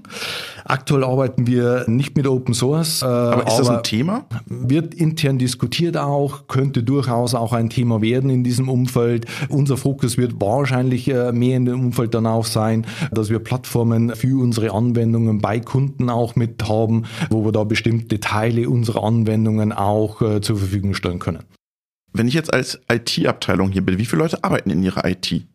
Aktuell 0.66 1.04
arbeiten 1.04 1.46
wir 1.46 1.86
nicht 1.88 2.18
mit 2.18 2.26
Open 2.26 2.56
Source. 2.56 3.04
Äh, 3.04 3.06
aber 3.06 3.46
ist 3.46 3.58
das 3.58 3.70
ein 3.70 3.84
Thema? 3.84 4.26
Wird 4.48 4.96
intern 4.96 5.38
diskutiert 5.38 5.96
auch, 5.96 6.48
könnte 6.48 6.82
durchaus 6.82 7.36
auch 7.36 7.54
ein 7.54 7.70
Thema 7.70 8.02
werden 8.02 8.32
in 8.32 8.44
diesem 8.44 8.68
Umfeld. 8.68 9.28
Unser 9.48 9.78
Fokus 9.78 10.18
wird 10.18 10.42
wahrscheinlich 10.42 11.08
äh, 11.08 11.32
mehr 11.32 11.56
in 11.56 11.66
dem 11.66 11.80
Umfeld 11.80 12.16
dann 12.16 12.26
auch 12.26 12.46
sein, 12.46 12.88
dass 13.12 13.30
wir 13.30 13.38
Plattformen 13.38 14.16
für 14.16 14.42
unsere 14.42 14.72
Anwendungen 14.72 15.38
bei 15.40 15.60
Kunden 15.60 16.10
auch 16.10 16.36
mit 16.36 16.68
haben, 16.68 17.04
wo 17.30 17.46
wir 17.46 17.52
da 17.52 17.64
bestimmte 17.64 18.20
Teile 18.20 18.70
unserer 18.70 19.04
Anwendungen 19.04 19.72
auch 19.72 20.20
äh, 20.24 20.42
zur 20.42 20.58
Verfügung 20.58 20.96
stellen 20.96 21.20
können. 21.20 21.44
Wenn 22.12 22.28
ich 22.28 22.34
jetzt 22.34 22.52
als 22.52 22.80
IT-Abteilung 22.92 23.72
hier 23.72 23.84
bin, 23.84 24.00
wie 24.00 24.06
viele 24.06 24.24
Leute 24.24 24.44
arbeiten 24.44 24.72
in 24.72 24.82
Ihrer 24.82 25.06
IT? 25.06 25.46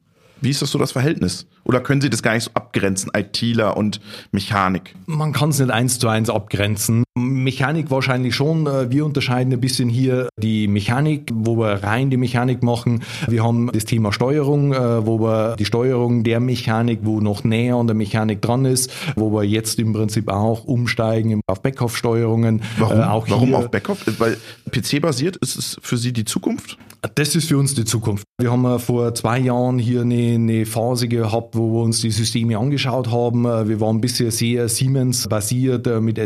Wie 0.41 0.51
ist 0.51 0.63
das 0.63 0.71
so 0.71 0.79
das 0.79 0.93
Verhältnis? 0.93 1.47
Oder 1.65 1.81
können 1.81 2.01
Sie 2.01 2.11
das 2.11 2.23
gar 2.23 2.35
nicht 2.35 2.45
so 2.45 2.51
abgrenzen, 2.55 3.11
ITler 3.15 3.77
und 3.77 4.01
Mechanik? 4.31 4.95
Man 5.07 5.33
kann 5.33 5.51
es 5.51 5.59
nicht 5.59 5.71
eins 5.71 5.99
zu 5.99 6.09
eins 6.09 6.31
abgrenzen. 6.31 7.05
Mechanik 7.19 7.91
wahrscheinlich 7.91 8.35
schon. 8.35 8.67
Äh, 8.67 8.91
wir 8.91 9.05
unterscheiden 9.05 9.53
ein 9.53 9.61
bisschen 9.61 9.89
hier 9.89 10.29
die 10.39 10.69
Mechanik, 10.69 11.31
wo 11.33 11.57
wir 11.59 11.83
rein 11.83 12.11
die 12.11 12.17
Mechanik 12.17 12.63
machen. 12.63 13.03
Wir 13.27 13.45
haben 13.45 13.71
das 13.73 13.85
Thema 13.85 14.13
Steuerung, 14.13 14.73
äh, 14.73 15.07
wo 15.07 15.21
wir 15.21 15.57
die 15.57 15.65
Steuerung 15.65 16.25
der 16.25 16.41
Mechanik, 16.41 17.01
wo 17.03 17.21
noch 17.21 17.45
näher 17.45 17.77
an 17.77 17.87
der 17.87 17.97
Mechanik 17.97 18.43
dran 18.43 18.65
ist, 18.65 18.93
wo 19.17 19.33
wir 19.33 19.45
jetzt 19.45 19.79
im 19.79 19.93
Prinzip 19.93 20.29
auch 20.29 20.65
umsteigen 20.65 21.41
auf 21.47 21.63
Backoff-Steuerungen. 21.63 22.63
Warum, 22.79 22.99
äh, 22.99 23.31
Warum 23.31 23.55
auf 23.55 23.71
Backoff? 23.71 24.05
Weil 24.19 24.37
PC-basiert 24.71 25.37
ist 25.37 25.57
es 25.57 25.77
für 25.83 25.97
Sie 25.97 26.13
die 26.13 26.25
Zukunft? 26.25 26.79
Das 27.15 27.37
ist 27.37 27.49
für 27.49 27.59
uns 27.59 27.75
die 27.75 27.85
Zukunft. 27.85 28.25
Wir 28.41 28.51
haben 28.51 28.79
vor 28.81 29.15
zwei 29.15 29.39
Jahren 29.39 29.79
hier 29.79 30.01
eine, 30.01 30.35
eine 30.35 30.67
Phase 30.67 31.07
gehabt, 31.07 31.57
wo 31.57 31.73
wir 31.73 31.83
uns 31.83 32.01
die 32.01 32.11
Systeme 32.11 32.59
angeschaut 32.59 33.11
haben. 33.13 33.45
Wir 33.45 33.81
waren 33.81 34.01
bisher 34.01 34.33
sehr 34.33 34.69
Siemens-basiert 34.69 35.87
mit 36.03 36.19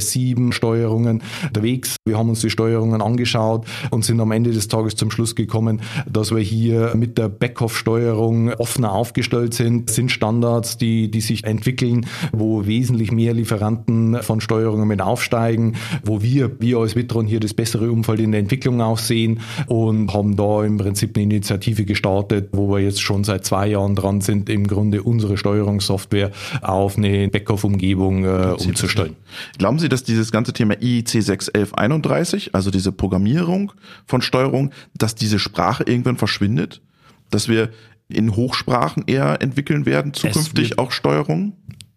S7-Steuerungen 0.83 1.23
unterwegs. 1.47 1.97
Wir 2.05 2.19
haben 2.19 2.29
uns 2.29 2.41
die 2.41 2.51
Steuerungen 2.51 3.01
angeschaut 3.01 3.67
und 3.91 4.05
sind 4.05 4.21
am 4.21 4.33
Ende 4.33 4.51
des 4.51 4.69
Tages 4.69 4.97
zum 4.97 5.11
Schluss 5.11 5.35
gekommen, 5.35 5.81
dass 6.11 6.31
wir 6.31 6.41
hier 6.41 6.93
mit 6.95 7.19
der 7.19 7.29
Backoff-Steuerung 7.29 8.53
offener 8.55 8.93
aufgestellt 8.93 9.55
sind. 9.55 9.89
Das 9.89 9.97
sind 9.97 10.11
Standards, 10.11 10.77
die, 10.77 11.11
die 11.11 11.21
sich 11.21 11.45
entwickeln, 11.45 12.07
wo 12.33 12.67
wesentlich 12.67 13.12
mehr 13.12 13.35
Lieferanten 13.35 14.23
von 14.23 14.41
Steuerungen 14.41 14.89
mit 14.89 15.01
aufsteigen, 15.01 15.77
wo 16.05 16.23
wir, 16.23 16.61
wir 16.61 16.79
als 16.79 16.97
Vitron 16.97 17.27
hier 17.27 17.41
das 17.41 17.55
bessere 17.55 17.91
Umfeld 17.91 18.21
in 18.21 18.33
der 18.33 18.41
Entwicklung 18.41 18.81
auch 18.81 18.99
sehen 18.99 19.41
und 19.67 20.12
haben 20.12 20.37
da 20.37 20.65
im 20.65 20.79
Prinzip 20.79 21.17
eine 21.17 21.25
Initiative 21.25 21.85
gestartet 21.85 22.03
gestartet, 22.03 22.49
wo 22.53 22.69
wir 22.73 22.81
jetzt 22.81 23.01
schon 23.01 23.25
seit 23.25 23.45
zwei 23.45 23.69
Jahren 23.69 23.95
dran 23.95 24.21
sind, 24.21 24.49
im 24.49 24.67
Grunde 24.67 25.03
unsere 25.03 25.37
Steuerungssoftware 25.37 26.31
auf 26.61 26.97
eine 26.97 27.29
Backoff-Umgebung 27.29 28.25
äh, 28.25 28.55
umzustellen. 28.59 29.17
Glauben 29.59 29.79
Sie, 29.79 29.89
dass 29.89 30.05
dieses 30.05 30.33
ganze 30.33 30.53
Thema 30.53 30.72
IEC 30.81 31.23
61131, 31.23 32.55
also 32.55 32.71
diese 32.71 32.93
Programmierung 32.93 33.73
von 34.07 34.23
Steuerung, 34.23 34.73
dass 34.95 35.14
diese 35.14 35.38
Sprache 35.38 35.85
irgendwann 35.85 36.17
verschwindet? 36.17 36.83
Dass 37.31 37.49
wir 37.49 37.71
in 38.09 38.37
Hochsprachen 38.37 39.05
eher 39.07 39.43
entwickeln 39.43 39.87
werden, 39.87 40.14
zukünftig 40.14 40.79
auch 40.79 40.93
Steuerung? 40.93 41.55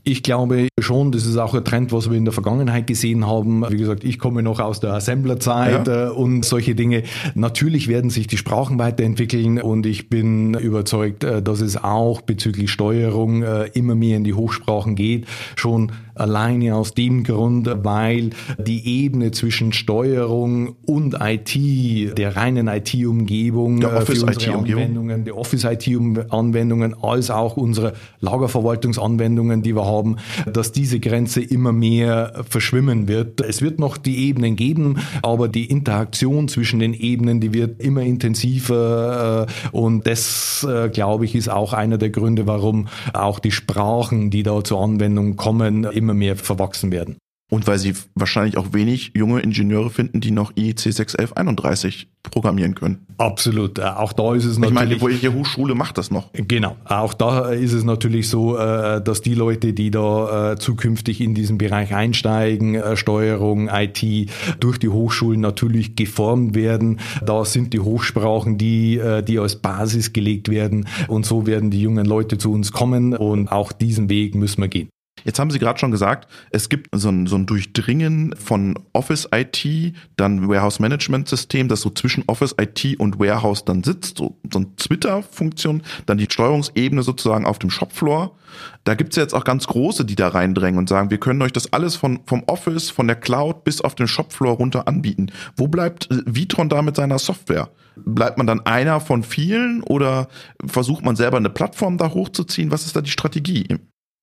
Ich 0.08 0.22
glaube 0.22 0.68
schon, 0.80 1.12
das 1.12 1.26
ist 1.26 1.36
auch 1.38 1.56
ein 1.56 1.66
Trend, 1.66 1.92
was 1.92 2.12
wir 2.12 2.16
in 2.16 2.26
der 2.26 2.32
Vergangenheit 2.32 2.86
gesehen 2.86 3.26
haben. 3.26 3.66
Wie 3.70 3.78
gesagt, 3.78 4.04
ich 4.04 4.20
komme 4.20 4.44
noch 4.44 4.60
aus 4.60 4.80
der 4.80 4.94
Assemblerzeit 4.94 5.88
ja. 5.88 6.10
Äh, 6.10 6.12
und 6.12 6.46
solche 6.46 6.76
Dinge. 6.76 7.02
Natürlich 7.34 7.88
werden 7.88 8.12
sich 8.12 8.28
die 8.28 8.38
Sprachen 8.38 8.78
weiterentwickeln 8.78 9.60
und 9.60 9.88
ich 9.88 10.08
bin 10.08 10.54
überzeugt, 10.54 11.24
äh, 11.24 11.42
dass 11.42 11.60
es 11.60 11.84
auch 11.84 12.22
bezüglich 12.22 12.70
Steuerung 12.70 13.42
äh, 13.42 13.66
immer 13.74 13.96
mehr 13.96 14.18
in 14.18 14.24
die 14.24 14.36
Hochsprachen 14.36 14.94
geht. 14.94 15.26
Schon 15.56 15.92
alleine 16.14 16.76
aus 16.76 16.94
dem 16.94 17.24
Grund, 17.24 17.70
weil 17.84 18.30
die 18.58 19.04
Ebene 19.04 19.32
zwischen 19.32 19.74
Steuerung 19.74 20.76
und 20.86 21.18
IT, 21.20 22.18
der 22.18 22.36
reinen 22.36 22.68
IT-Umgebung, 22.68 23.82
der 23.82 23.98
Office-IT-Umgebung, 23.98 25.26
der 25.26 25.38
Office-IT-Anwendungen, 25.38 26.96
als 27.02 27.30
auch 27.30 27.58
unsere 27.58 27.94
Lagerverwaltungsanwendungen, 28.22 29.62
die 29.62 29.76
wir 29.76 29.86
haben, 29.86 29.95
haben, 29.96 30.18
dass 30.52 30.72
diese 30.72 31.00
Grenze 31.00 31.42
immer 31.42 31.72
mehr 31.72 32.44
verschwimmen 32.50 33.08
wird. 33.08 33.42
Es 33.42 33.62
wird 33.62 33.80
noch 33.80 33.98
die 33.98 34.28
Ebenen 34.28 34.56
geben, 34.56 35.00
aber 35.22 35.48
die 35.48 35.66
Interaktion 35.66 36.48
zwischen 36.48 36.80
den 36.80 36.94
Ebenen, 36.94 37.40
die 37.40 37.54
wird 37.54 37.82
immer 37.82 38.02
intensiver 38.02 39.48
äh, 39.48 39.76
und 39.76 40.08
das, 40.08 40.66
äh, 40.70 40.90
glaube 40.90 41.26
ich, 41.26 41.36
ist 41.36 41.50
auch 41.50 41.74
einer 41.74 41.98
der 41.98 42.10
Gründe, 42.10 42.48
warum 42.48 42.88
auch 43.14 43.40
die 43.40 43.52
Sprachen, 43.52 44.30
die 44.30 44.44
da 44.44 44.64
zur 44.64 44.82
Anwendung 44.82 45.36
kommen, 45.36 45.84
immer 45.86 46.14
mehr 46.14 46.36
verwachsen 46.36 46.92
werden. 46.92 47.18
Und 47.50 47.68
weil 47.68 47.78
sie 47.78 47.94
wahrscheinlich 48.16 48.58
auch 48.58 48.74
wenig 48.74 49.12
junge 49.16 49.40
Ingenieure 49.40 49.92
finden, 49.92 50.20
die 50.20 50.32
noch 50.32 50.52
IEC 50.56 50.80
61131 50.80 52.08
programmieren 52.24 52.74
können. 52.74 53.06
Absolut. 53.20 53.78
Äh, 53.78 53.84
auch 53.84 54.14
da 54.14 54.34
ist 54.34 54.46
es 54.46 54.58
natürlich. 54.58 54.96
Ich 54.96 55.02
meine, 55.02 55.14
welche 55.14 55.32
Hochschule 55.32 55.76
macht 55.76 56.00
das 56.00 56.10
noch? 56.10 56.32
Genau. 56.34 56.76
Auch 56.86 57.14
da 57.14 57.52
ist 57.52 57.74
es 57.74 57.84
natürlich 57.84 58.30
so, 58.30 58.58
äh, 58.58 59.00
dass 59.00 59.22
die 59.22 59.36
Leute, 59.36 59.74
die 59.74 59.92
da 59.92 60.54
äh, 60.54 60.58
zukünftig 60.58 61.22
in 61.22 61.36
diesen 61.36 61.60
Bereich 61.60 61.94
einsteigen, 61.94 62.82
Steuerung, 62.98 63.70
IT, 63.72 64.04
durch 64.60 64.80
die 64.80 64.90
Hochschulen 64.90 65.40
natürlich 65.40 65.96
geformt 65.96 66.56
werden. 66.56 67.00
Da 67.24 67.46
sind 67.46 67.74
die 67.74 67.80
Hochsprachen, 67.80 68.58
die, 68.58 69.00
die 69.28 69.40
als 69.40 69.58
Basis 69.58 70.14
gelegt 70.14 70.50
werden. 70.50 70.88
Und 71.08 71.26
so 71.26 71.46
werden 71.46 71.70
die 71.70 71.82
jungen 71.82 72.06
Leute 72.06 72.38
zu 72.38 72.52
uns 72.52 72.72
kommen. 72.72 73.14
Und 73.16 73.52
auch 73.52 73.72
diesen 73.72 74.10
Weg 74.10 74.36
müssen 74.36 74.62
wir 74.62 74.68
gehen. 74.68 74.90
Jetzt 75.26 75.40
haben 75.40 75.50
Sie 75.50 75.60
gerade 75.60 75.80
schon 75.80 75.92
gesagt, 75.92 76.28
es 76.52 76.70
gibt 76.70 76.88
so 76.94 77.10
ein, 77.10 77.26
so 77.26 77.36
ein 77.36 77.48
Durchdringen 77.48 78.36
von 78.38 78.80
Office 78.94 79.28
IT, 79.34 79.94
dann 80.16 80.48
Warehouse 80.48 80.80
Management 80.80 81.28
System, 81.28 81.68
das 81.68 81.82
so 81.82 81.90
zwischen 81.90 82.24
Office 82.28 82.56
IT 82.62 83.00
und 83.00 83.20
Warehouse 83.20 83.66
dann 83.66 83.84
sitzt, 83.84 84.20
so, 84.20 84.38
so 84.52 84.60
eine 84.60 84.76
Twitter-Funktion, 84.76 85.82
dann 86.06 86.20
die 86.20 86.28
Steuerungsebene 86.30 87.02
sozusagen 87.02 87.46
auf 87.46 87.58
dem 87.58 87.72
Shopfloor. 87.72 88.38
Da 88.84 88.94
gibt's 88.94 89.16
jetzt 89.16 89.34
auch 89.34 89.44
ganz 89.44 89.66
große, 89.66 90.06
die 90.06 90.16
da 90.16 90.28
reindrängen 90.28 90.78
und 90.78 90.88
sagen, 90.88 91.10
wir 91.10 91.18
können 91.18 91.42
euch 91.42 91.52
das 91.52 91.74
alles 91.74 91.96
von, 91.96 92.20
vom 92.28 92.44
Office, 92.46 92.92
von 92.92 93.08
der 93.08 93.16
Cloud 93.16 93.64
bis 93.64 93.82
auf 93.82 93.96
den 93.96 94.08
Shopfloor 94.08 94.54
runter 94.54 94.88
anbieten. 94.88 95.32
Wo 95.58 95.68
bleibt 95.68 96.12
äh, 96.12 96.22
Vitron 96.28 96.70
da 96.70 96.84
mit 96.84 96.96
seiner 96.96 97.18
Software? 97.18 97.70
Bleibt 97.96 98.38
man 98.38 98.46
dann 98.46 98.66
einer 98.66 99.00
von 99.00 99.24
vielen 99.24 99.82
oder 99.82 100.28
versucht 100.66 101.04
man 101.04 101.16
selber 101.16 101.38
eine 101.38 101.50
Plattform 101.50 101.98
da 101.98 102.14
hochzuziehen? 102.14 102.70
Was 102.70 102.86
ist 102.86 102.96
da 102.96 103.02
die 103.02 103.10
Strategie? 103.10 103.80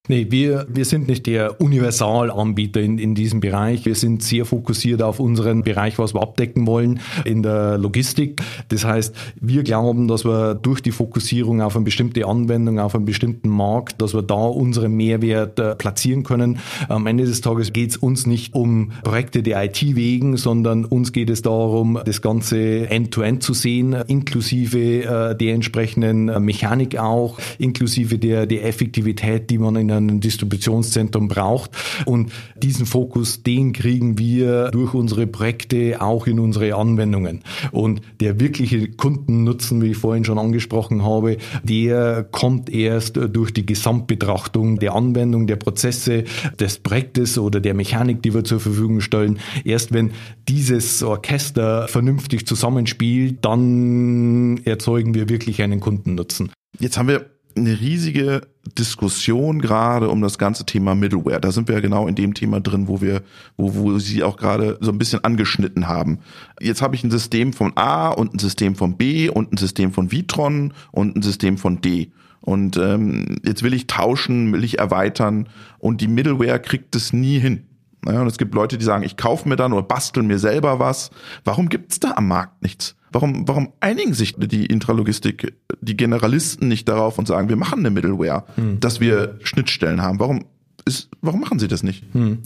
Nee, 0.09 0.27
wir, 0.31 0.67
wir 0.69 0.85
sind 0.85 1.07
nicht 1.07 1.27
der 1.27 1.61
Universalanbieter 1.61 2.81
in, 2.81 2.99
in 2.99 3.15
diesem 3.15 3.39
Bereich. 3.39 3.87
Wir 3.87 3.95
sind 3.95 4.25
sehr 4.25 4.45
fokussiert 4.45 5.01
auf 5.01 5.21
unseren 5.21 5.63
Bereich, 5.63 5.97
was 5.97 6.13
wir 6.13 6.21
abdecken 6.23 6.67
wollen 6.67 6.99
in 7.25 7.45
der 7.45 7.79
Logistik. 7.79 8.43
Das 8.67 8.85
heißt, 8.85 9.15
wir 9.41 9.63
glauben, 9.63 10.09
dass 10.09 10.25
wir 10.25 10.57
durch 10.57 10.81
die 10.81 10.91
Fokussierung 10.91 11.61
auf 11.61 11.77
eine 11.77 11.85
bestimmte 11.85 12.27
Anwendung, 12.27 12.81
auf 12.81 12.97
einen 12.97 13.05
bestimmten 13.05 13.49
Markt, 13.49 14.03
dass 14.03 14.13
wir 14.13 14.23
da 14.23 14.35
unseren 14.35 14.93
Mehrwert 14.95 15.61
äh, 15.61 15.77
platzieren 15.77 16.25
können. 16.25 16.59
Am 16.89 17.07
Ende 17.07 17.25
des 17.25 17.41
Tages 17.41 17.73
geht 17.73 17.91
es 17.91 17.97
uns 17.97 18.27
nicht 18.27 18.55
um 18.55 18.91
Projekte 19.05 19.45
der 19.45 19.63
IT 19.63 19.83
wegen, 19.95 20.37
sondern 20.37 20.85
uns 20.85 21.13
geht 21.13 21.31
es 21.31 21.43
darum, 21.43 21.97
das 22.05 22.21
Ganze 22.21 22.91
end-to-end 22.91 23.39
-End 23.39 23.47
zu 23.47 23.55
sehen, 23.55 23.93
inklusive 24.09 25.05
äh, 25.05 25.37
der 25.37 25.55
entsprechenden 25.55 26.25
Mechanik 26.45 26.99
auch, 26.99 27.39
inklusive 27.59 28.19
der, 28.19 28.47
der 28.47 28.67
Effektivität, 28.67 29.49
die 29.49 29.59
man 29.59 29.77
in 29.77 29.92
ein 29.97 30.21
Distributionszentrum 30.21 31.29
braucht. 31.29 31.71
Und 32.07 32.33
diesen 32.57 32.87
Fokus, 32.87 33.43
den 33.43 33.73
kriegen 33.73 34.19
wir 34.19 34.71
durch 34.71 34.95
unsere 34.95 35.27
Projekte 35.27 36.01
auch 36.01 36.27
in 36.27 36.39
unsere 36.39 36.75
Anwendungen. 36.75 37.43
Und 37.71 38.01
der 38.21 38.41
wirkliche 38.41 38.89
Kundennutzen, 38.89 39.83
wie 39.83 39.93
ich 39.93 39.97
vorhin 39.97 40.25
schon 40.25 40.39
angesprochen 40.39 41.03
habe, 41.03 41.37
der 41.63 42.25
kommt 42.25 42.71
erst 42.71 43.17
durch 43.17 43.53
die 43.53 43.67
Gesamtbetrachtung 43.67 44.79
der 44.79 44.95
Anwendung, 44.95 45.47
der 45.47 45.57
Prozesse, 45.57 46.25
des 46.59 46.79
Projektes 46.79 47.39
oder 47.39 47.61
der 47.61 47.75
Mechanik, 47.75 48.23
die 48.23 48.35
wir 48.35 48.45
zur 48.45 48.61
Verfügung 48.61 49.01
stellen. 49.01 49.39
Erst 49.65 49.93
wenn 49.93 50.13
dieses 50.49 51.03
Orchester 51.03 51.89
vernünftig 51.89 52.47
zusammenspielt, 52.47 53.45
dann 53.45 54.61
erzeugen 54.65 55.15
wir 55.15 55.29
wirklich 55.29 55.63
einen 55.63 55.81
Kundennutzen. 55.81 56.51
Jetzt 56.79 56.97
haben 56.97 57.09
wir 57.09 57.27
eine 57.57 57.81
riesige 57.81 58.43
Diskussion 58.79 59.61
gerade 59.61 60.09
um 60.09 60.21
das 60.23 60.39
ganze 60.39 60.65
Thema 60.65 60.95
Middleware. 60.95 61.41
Da 61.41 61.53
sind 61.53 61.69
wir 61.69 61.75
ja 61.75 61.81
genau 61.81 62.07
in 62.07 62.15
dem 62.15 62.35
Thema 62.35 62.61
drin, 62.61 62.89
wo 62.89 63.01
wir, 63.01 63.23
wo, 63.57 63.75
wo 63.75 63.99
Sie 63.99 64.23
auch 64.23 64.37
gerade 64.37 64.79
so 64.81 64.93
ein 64.93 64.99
bisschen 64.99 65.25
angeschnitten 65.25 65.89
haben. 65.89 66.21
Jetzt 66.61 66.83
habe 66.83 66.95
ich 66.95 67.03
ein 67.03 67.11
System 67.11 67.53
von 67.53 67.73
A 67.77 68.11
und 68.11 68.35
ein 68.35 68.39
System 68.39 68.75
von 68.75 68.97
B 68.97 69.29
und 69.29 69.53
ein 69.53 69.57
System 69.57 69.93
von 69.93 70.13
Vitron 70.13 70.73
und 70.93 71.17
ein 71.17 71.23
System 71.23 71.59
von 71.59 71.81
D. 71.81 72.13
Und 72.41 72.77
ähm, 72.77 73.37
jetzt 73.45 73.63
will 73.63 73.75
ich 73.75 73.87
tauschen, 73.87 74.53
will 74.53 74.65
ich 74.65 74.79
erweitern 74.79 75.49
und 75.79 76.01
die 76.01 76.09
Middleware 76.09 76.61
kriegt 76.61 76.95
es 76.97 77.13
nie 77.13 77.39
hin. 77.39 77.67
Ja, 78.05 78.21
und 78.21 78.27
es 78.27 78.39
gibt 78.39 78.55
Leute, 78.55 78.79
die 78.79 78.85
sagen, 78.85 79.05
ich 79.05 79.17
kaufe 79.17 79.49
mir 79.49 79.57
dann 79.57 79.73
oder 79.73 79.83
bastel 79.83 80.25
mir 80.25 80.41
selber 80.41 80.81
was. 80.81 81.11
Warum 81.45 81.69
gibt's 81.69 82.01
da 82.01 82.15
am 82.17 82.27
Markt 82.27 82.63
nichts? 82.63 82.97
Warum, 83.13 83.47
warum 83.47 83.73
einigen 83.81 84.15
sich 84.15 84.35
die 84.37 84.67
Intralogistik, 84.67 85.55
die 85.81 85.97
Generalisten 85.97 86.69
nicht 86.69 86.89
darauf 86.89 87.19
und 87.19 87.29
sagen, 87.29 87.49
wir 87.49 87.57
machen 87.57 87.81
eine 87.81 87.91
Middleware, 87.91 88.45
hm. 88.57 88.81
dass 88.81 89.01
wir 89.01 89.39
Schnittstellen 89.43 90.03
haben? 90.03 90.19
Warum 90.19 90.47
ist, 90.85 91.11
warum 91.21 91.41
machen 91.41 91.59
sie 91.59 91.69
das 91.69 91.83
nicht? 91.83 92.05
Hm 92.13 92.39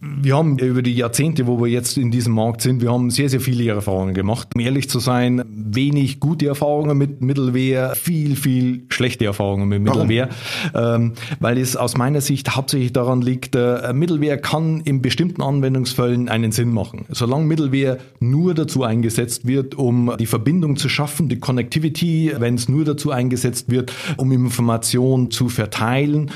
wir 0.00 0.34
haben 0.34 0.58
über 0.58 0.80
die 0.80 0.94
Jahrzehnte, 0.94 1.46
wo 1.46 1.60
wir 1.60 1.68
jetzt 1.68 1.98
in 1.98 2.10
diesem 2.10 2.32
Markt 2.32 2.62
sind, 2.62 2.80
wir 2.80 2.90
haben 2.90 3.10
sehr, 3.10 3.28
sehr 3.28 3.40
viele 3.40 3.70
Erfahrungen 3.70 4.14
gemacht. 4.14 4.48
Um 4.54 4.60
ehrlich 4.62 4.88
zu 4.88 4.98
sein, 4.98 5.44
wenig 5.46 6.20
gute 6.20 6.46
Erfahrungen 6.46 6.96
mit 6.96 7.20
Middleware, 7.20 7.94
viel, 7.94 8.34
viel 8.34 8.84
schlechte 8.88 9.26
Erfahrungen 9.26 9.68
mit 9.68 9.82
Middleware, 9.82 10.30
ähm, 10.74 11.12
weil 11.38 11.58
es 11.58 11.76
aus 11.76 11.98
meiner 11.98 12.22
Sicht 12.22 12.56
hauptsächlich 12.56 12.94
daran 12.94 13.20
liegt, 13.20 13.54
äh, 13.54 13.92
Middleware 13.92 14.38
kann 14.38 14.80
in 14.80 15.02
bestimmten 15.02 15.42
Anwendungsfällen 15.42 16.30
einen 16.30 16.52
Sinn 16.52 16.72
machen. 16.72 17.04
Solange 17.10 17.44
Middleware 17.44 17.98
nur 18.20 18.54
dazu 18.54 18.84
eingesetzt 18.84 19.46
wird, 19.46 19.74
um 19.74 20.12
die 20.18 20.26
Verbindung 20.26 20.76
zu 20.76 20.88
schaffen, 20.88 21.28
die 21.28 21.40
Connectivity, 21.40 22.32
wenn 22.38 22.54
es 22.54 22.70
nur 22.70 22.86
dazu 22.86 23.10
eingesetzt 23.10 23.70
wird, 23.70 23.92
um 24.16 24.32
Informationen 24.32 25.30
zu 25.30 25.50
verteilen, 25.50 26.30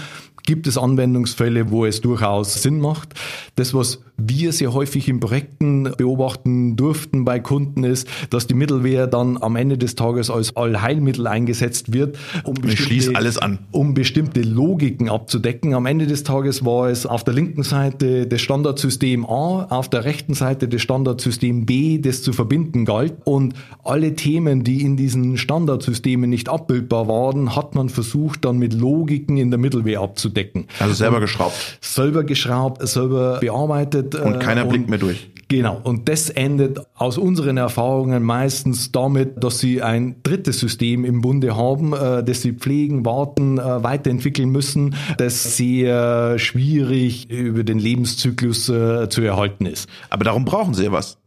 gibt 0.47 0.67
es 0.67 0.77
Anwendungsfälle, 0.77 1.71
wo 1.71 1.87
es 1.87 2.01
durchaus 2.01 2.63
Sinn 2.63 2.81
macht. 2.81 3.15
Das, 3.57 3.73
was 3.73 4.01
wir 4.17 4.53
sehr 4.53 4.73
häufig 4.73 5.09
in 5.09 5.19
Projekten 5.19 5.91
beobachten 5.97 6.77
durften 6.77 7.25
bei 7.25 7.41
Kunden 7.41 7.83
ist, 7.83 8.09
dass 8.31 8.47
die 8.47 8.55
Middleware 8.55 9.09
dann 9.09 9.43
am 9.43 9.57
Ende 9.57 9.77
des 9.77 9.97
Tages 9.97 10.31
als 10.31 10.57
Allheilmittel 10.57 11.27
eingesetzt 11.27 11.93
wird, 11.93 12.17
um 12.45 12.55
bestimmte, 12.55 13.17
alles 13.17 13.39
an. 13.39 13.59
um 13.73 13.95
bestimmte 13.95 14.43
Logiken 14.43 15.09
abzudecken. 15.09 15.75
Am 15.75 15.87
Ende 15.87 16.07
des 16.07 16.23
Tages 16.23 16.65
war 16.65 16.89
es 16.89 17.07
auf 17.07 17.25
der 17.25 17.35
linken 17.35 17.65
Seite 17.65 18.27
das 18.27 18.41
Standardsystem 18.41 19.25
A, 19.27 19.67
auf 19.71 19.89
der 19.89 20.05
rechten 20.05 20.35
Seite 20.35 20.69
das 20.69 20.83
Standardsystem 20.83 21.67
B, 21.67 21.99
das 21.99 22.23
zu 22.23 22.33
verbinden 22.33 22.85
galt. 22.85 23.15
Und 23.25 23.55
alle 23.83 24.15
Themen, 24.15 24.63
die 24.63 24.83
in 24.83 24.97
diesen 24.97 25.39
Standardsystemen 25.39 26.31
nicht 26.31 26.49
abbildbar 26.49 27.09
waren, 27.09 27.57
hat 27.57 27.75
man 27.75 27.89
versucht, 27.89 28.45
dann 28.45 28.59
mit 28.59 28.75
Logiken 28.75 29.39
in 29.39 29.51
der 29.51 29.59
Middleware 29.59 30.01
abzudecken. 30.01 30.34
Also 30.79 30.95
selber 30.95 31.21
geschraubt. 31.21 31.79
Selber 31.81 32.25
geschraubt, 32.25 32.87
selber 32.87 33.39
bearbeitet 33.41 33.95
endet. 33.95 34.15
Und 34.15 34.41
keiner 34.41 34.63
äh, 34.63 34.69
blinkt 34.69 34.91
mehr 34.91 34.99
durch. 34.99 35.31
Genau. 35.49 35.81
Und 35.83 36.09
das 36.09 36.31
endet 36.31 36.81
aus 36.95 37.19
unseren 37.19 37.57
Erfahrungen 37.57 38.23
meistens 38.23 38.93
damit, 38.93 39.45
dass 39.45 39.59
sie 39.59 39.83
ein 39.83 40.17
drittes 40.23 40.59
System 40.59 41.05
im 41.05 41.21
Bunde 41.21 41.57
haben, 41.57 41.93
äh, 41.93 42.25
das 42.25 42.43
sie 42.43 42.53
pflegen, 42.53 43.05
warten, 43.05 43.59
äh, 43.59 43.83
weiterentwickeln 43.83 44.51
müssen, 44.51 44.95
das 45.19 45.57
sehr 45.57 46.39
schwierig 46.39 47.31
über 47.31 47.63
den 47.63 47.79
Lebenszyklus 47.79 48.69
äh, 48.69 49.09
zu 49.09 49.23
erhalten 49.23 49.67
ist. 49.67 49.89
Aber 50.11 50.25
darum 50.25 50.45
brauchen 50.45 50.75
sie 50.75 50.85
ja 50.85 50.93
was. 50.93 51.19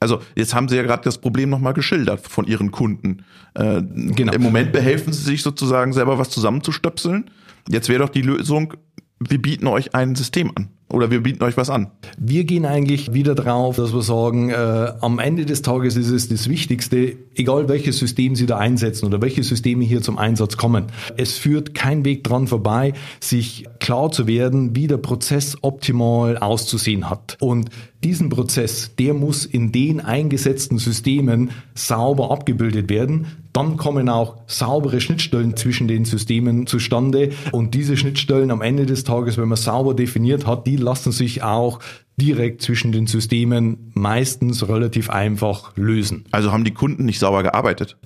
Also 0.00 0.20
jetzt 0.36 0.54
haben 0.54 0.68
Sie 0.68 0.76
ja 0.76 0.82
gerade 0.82 1.02
das 1.02 1.16
Problem 1.16 1.48
nochmal 1.48 1.72
geschildert 1.72 2.20
von 2.28 2.46
Ihren 2.46 2.70
Kunden. 2.70 3.24
Äh, 3.54 3.80
genau. 3.80 4.34
Im 4.34 4.42
Moment 4.42 4.70
behelfen 4.72 5.14
Sie 5.14 5.22
sich 5.22 5.42
sozusagen 5.42 5.94
selber 5.94 6.18
was 6.18 6.28
zusammenzustöpseln. 6.28 7.30
Jetzt 7.68 7.88
wäre 7.88 8.00
doch 8.00 8.10
die 8.10 8.22
Lösung, 8.22 8.74
wir 9.20 9.40
bieten 9.40 9.66
euch 9.66 9.94
ein 9.94 10.14
System 10.14 10.52
an 10.54 10.68
oder 10.90 11.10
wir 11.10 11.22
bieten 11.22 11.42
euch 11.42 11.56
was 11.56 11.70
an. 11.70 11.90
Wir 12.18 12.44
gehen 12.44 12.66
eigentlich 12.66 13.12
wieder 13.12 13.34
drauf, 13.34 13.76
dass 13.76 13.92
wir 13.92 14.02
sagen, 14.02 14.50
äh, 14.50 14.92
am 15.00 15.18
Ende 15.18 15.46
des 15.46 15.62
Tages 15.62 15.96
ist 15.96 16.10
es 16.10 16.28
das 16.28 16.48
Wichtigste, 16.48 17.16
egal 17.34 17.68
welches 17.68 17.98
System 17.98 18.36
Sie 18.36 18.46
da 18.46 18.58
einsetzen 18.58 19.06
oder 19.06 19.20
welche 19.20 19.42
Systeme 19.42 19.84
hier 19.84 20.02
zum 20.02 20.18
Einsatz 20.18 20.56
kommen. 20.56 20.86
Es 21.16 21.36
führt 21.36 21.74
kein 21.74 22.04
Weg 22.04 22.22
dran 22.22 22.46
vorbei, 22.46 22.92
sich 23.20 23.66
klar 23.80 24.12
zu 24.12 24.26
werden, 24.26 24.76
wie 24.76 24.86
der 24.86 24.98
Prozess 24.98 25.56
optimal 25.62 26.38
auszusehen 26.38 27.10
hat. 27.10 27.36
Und 27.40 27.70
diesen 28.04 28.28
Prozess, 28.28 28.94
der 28.98 29.14
muss 29.14 29.46
in 29.46 29.72
den 29.72 30.00
eingesetzten 30.00 30.78
Systemen 30.78 31.50
sauber 31.74 32.30
abgebildet 32.30 32.90
werden. 32.90 33.26
Dann 33.52 33.76
kommen 33.76 34.08
auch 34.08 34.36
saubere 34.46 35.00
Schnittstellen 35.00 35.56
zwischen 35.56 35.88
den 35.88 36.04
Systemen 36.04 36.66
zustande. 36.66 37.30
Und 37.50 37.74
diese 37.74 37.96
Schnittstellen 37.96 38.50
am 38.50 38.62
Ende 38.62 38.84
des 38.84 39.04
Tages, 39.04 39.38
wenn 39.38 39.48
man 39.48 39.56
sauber 39.56 39.94
definiert 39.94 40.46
hat, 40.46 40.66
die 40.66 40.76
lassen 40.76 41.12
sich 41.12 41.42
auch 41.42 41.80
direkt 42.16 42.62
zwischen 42.62 42.92
den 42.92 43.06
Systemen 43.06 43.90
meistens 43.94 44.68
relativ 44.68 45.10
einfach 45.10 45.76
lösen. 45.76 46.24
Also 46.30 46.52
haben 46.52 46.64
die 46.64 46.74
Kunden 46.74 47.04
nicht 47.04 47.18
sauber 47.18 47.42
gearbeitet? 47.42 47.96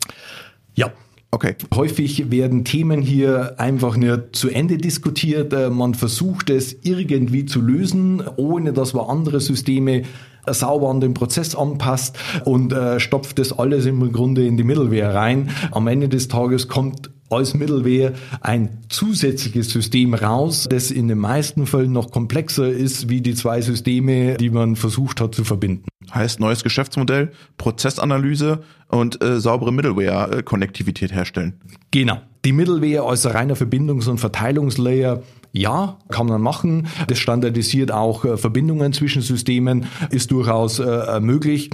Ja, 0.75 0.93
Okay. 1.30 1.56
Häufig 1.75 2.30
werden 2.30 2.64
Themen 2.64 3.02
hier 3.02 3.61
einfach 3.61 3.97
nicht 3.97 4.20
zu 4.32 4.49
Ende 4.49 4.78
diskutiert. 4.78 5.52
Äh, 5.52 5.68
man 5.68 5.94
versucht 5.94 6.49
es 6.49 6.75
irgendwie 6.82 7.44
zu 7.44 7.61
lösen, 7.61 8.23
ohne 8.37 8.73
dass 8.73 8.94
man 8.94 9.06
andere 9.06 9.40
Systeme 9.40 10.02
sauber 10.47 10.88
an 10.88 11.00
den 11.00 11.12
Prozess 11.12 11.54
anpasst 11.54 12.18
und 12.44 12.73
äh, 12.73 13.00
stopft 13.00 13.38
das 13.38 13.58
alles 13.58 13.85
im 13.85 14.11
Grunde 14.12 14.47
in 14.47 14.56
die 14.56 14.64
Middleware 14.64 15.14
rein. 15.14 15.50
Am 15.70 15.87
Ende 15.87 16.08
des 16.08 16.28
Tages 16.28 16.69
kommt 16.69 17.10
als 17.30 17.54
Middleware 17.54 18.14
ein 18.41 18.78
zusätzliches 18.88 19.71
System 19.71 20.14
raus, 20.14 20.67
das 20.71 20.91
in 20.91 21.08
den 21.08 21.19
meisten 21.19 21.67
Fällen 21.67 21.93
noch 21.93 22.10
komplexer 22.10 22.69
ist 22.69 23.08
wie 23.08 23.21
die 23.21 23.34
zwei 23.34 23.60
Systeme, 23.60 24.36
die 24.36 24.50
man 24.50 24.76
versucht 24.76 25.21
hat 25.21 25.34
zu 25.34 25.45
verbinden. 25.45 25.84
Heißt 26.12 26.41
neues 26.41 26.62
Geschäftsmodell, 26.62 27.32
Prozessanalyse 27.58 28.62
und 28.88 29.23
äh, 29.23 29.41
saubere 29.41 29.73
Middleware-Konnektivität 29.73 31.12
herstellen. 31.12 31.54
Genau. 31.91 32.19
Die 32.45 32.52
Middleware 32.52 33.06
als 33.06 33.26
reiner 33.26 33.54
Verbindungs- 33.56 34.08
und 34.08 34.19
Verteilungslayer 34.19 35.23
ja, 35.52 35.99
kann 36.08 36.26
man 36.26 36.41
machen. 36.41 36.88
Das 37.08 37.19
standardisiert 37.19 37.93
auch 37.93 38.25
äh, 38.25 38.36
Verbindungen 38.36 38.93
zwischen 38.93 39.23
Systemen, 39.23 39.86
ist 40.10 40.30
durchaus 40.30 40.78
äh, 40.78 41.21
möglich 41.21 41.71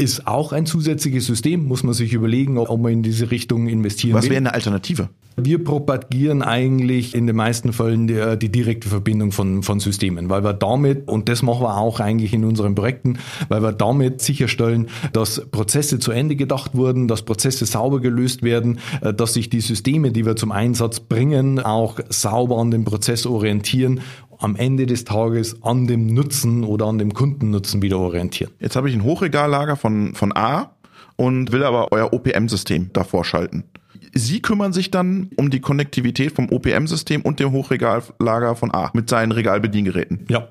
ist 0.00 0.26
auch 0.26 0.52
ein 0.52 0.66
zusätzliches 0.66 1.26
System, 1.26 1.66
muss 1.66 1.82
man 1.82 1.94
sich 1.94 2.12
überlegen, 2.12 2.58
ob 2.58 2.80
man 2.80 2.92
in 2.92 3.02
diese 3.02 3.30
Richtung 3.30 3.68
investieren 3.68 4.14
Was 4.14 4.24
will. 4.24 4.30
Was 4.30 4.34
wäre 4.34 4.38
eine 4.38 4.54
Alternative? 4.54 5.08
Wir 5.36 5.62
propagieren 5.62 6.42
eigentlich 6.42 7.14
in 7.14 7.26
den 7.26 7.36
meisten 7.36 7.72
Fällen 7.72 8.06
die, 8.06 8.38
die, 8.38 8.50
direkte 8.50 8.88
Verbindung 8.88 9.32
von, 9.32 9.62
von 9.62 9.80
Systemen, 9.80 10.28
weil 10.28 10.44
wir 10.44 10.52
damit, 10.52 11.08
und 11.08 11.28
das 11.28 11.42
machen 11.42 11.62
wir 11.62 11.76
auch 11.76 12.00
eigentlich 12.00 12.34
in 12.34 12.44
unseren 12.44 12.74
Projekten, 12.74 13.18
weil 13.48 13.62
wir 13.62 13.72
damit 13.72 14.20
sicherstellen, 14.20 14.88
dass 15.12 15.46
Prozesse 15.50 15.98
zu 15.98 16.10
Ende 16.10 16.36
gedacht 16.36 16.74
wurden, 16.74 17.08
dass 17.08 17.22
Prozesse 17.22 17.64
sauber 17.64 18.00
gelöst 18.00 18.42
werden, 18.42 18.80
äh, 19.00 19.14
dass 19.14 19.34
sich 19.34 19.48
die 19.48 19.60
Systeme, 19.60 20.10
die 20.10 20.26
wir 20.26 20.36
zum 20.36 20.52
Einsatz 20.52 21.00
bringen, 21.00 21.60
auch 21.60 22.00
sauber 22.08 22.58
an 22.58 22.70
dem 22.70 22.84
Prozess 22.84 23.24
orientieren 23.24 24.00
am 24.40 24.56
Ende 24.56 24.86
des 24.86 25.04
Tages 25.04 25.62
an 25.62 25.86
dem 25.86 26.06
Nutzen 26.06 26.64
oder 26.64 26.86
an 26.86 26.98
dem 26.98 27.14
Kundennutzen 27.14 27.82
wieder 27.82 27.98
orientieren. 27.98 28.52
Jetzt 28.58 28.74
habe 28.74 28.88
ich 28.88 28.94
ein 28.94 29.04
Hochregallager 29.04 29.76
von, 29.76 30.14
von 30.14 30.34
A 30.34 30.72
und 31.16 31.52
will 31.52 31.62
aber 31.62 31.92
euer 31.92 32.12
OPM-System 32.12 32.90
davor 32.92 33.24
schalten. 33.24 33.64
Sie 34.12 34.40
kümmern 34.40 34.72
sich 34.72 34.90
dann 34.90 35.30
um 35.36 35.50
die 35.50 35.60
Konnektivität 35.60 36.32
vom 36.32 36.50
OPM-System 36.50 37.22
und 37.22 37.40
dem 37.40 37.52
Hochregallager 37.52 38.56
von 38.56 38.72
A 38.72 38.90
mit 38.94 39.08
seinen 39.08 39.32
Regalbediengeräten. 39.32 40.26
Ja, 40.28 40.48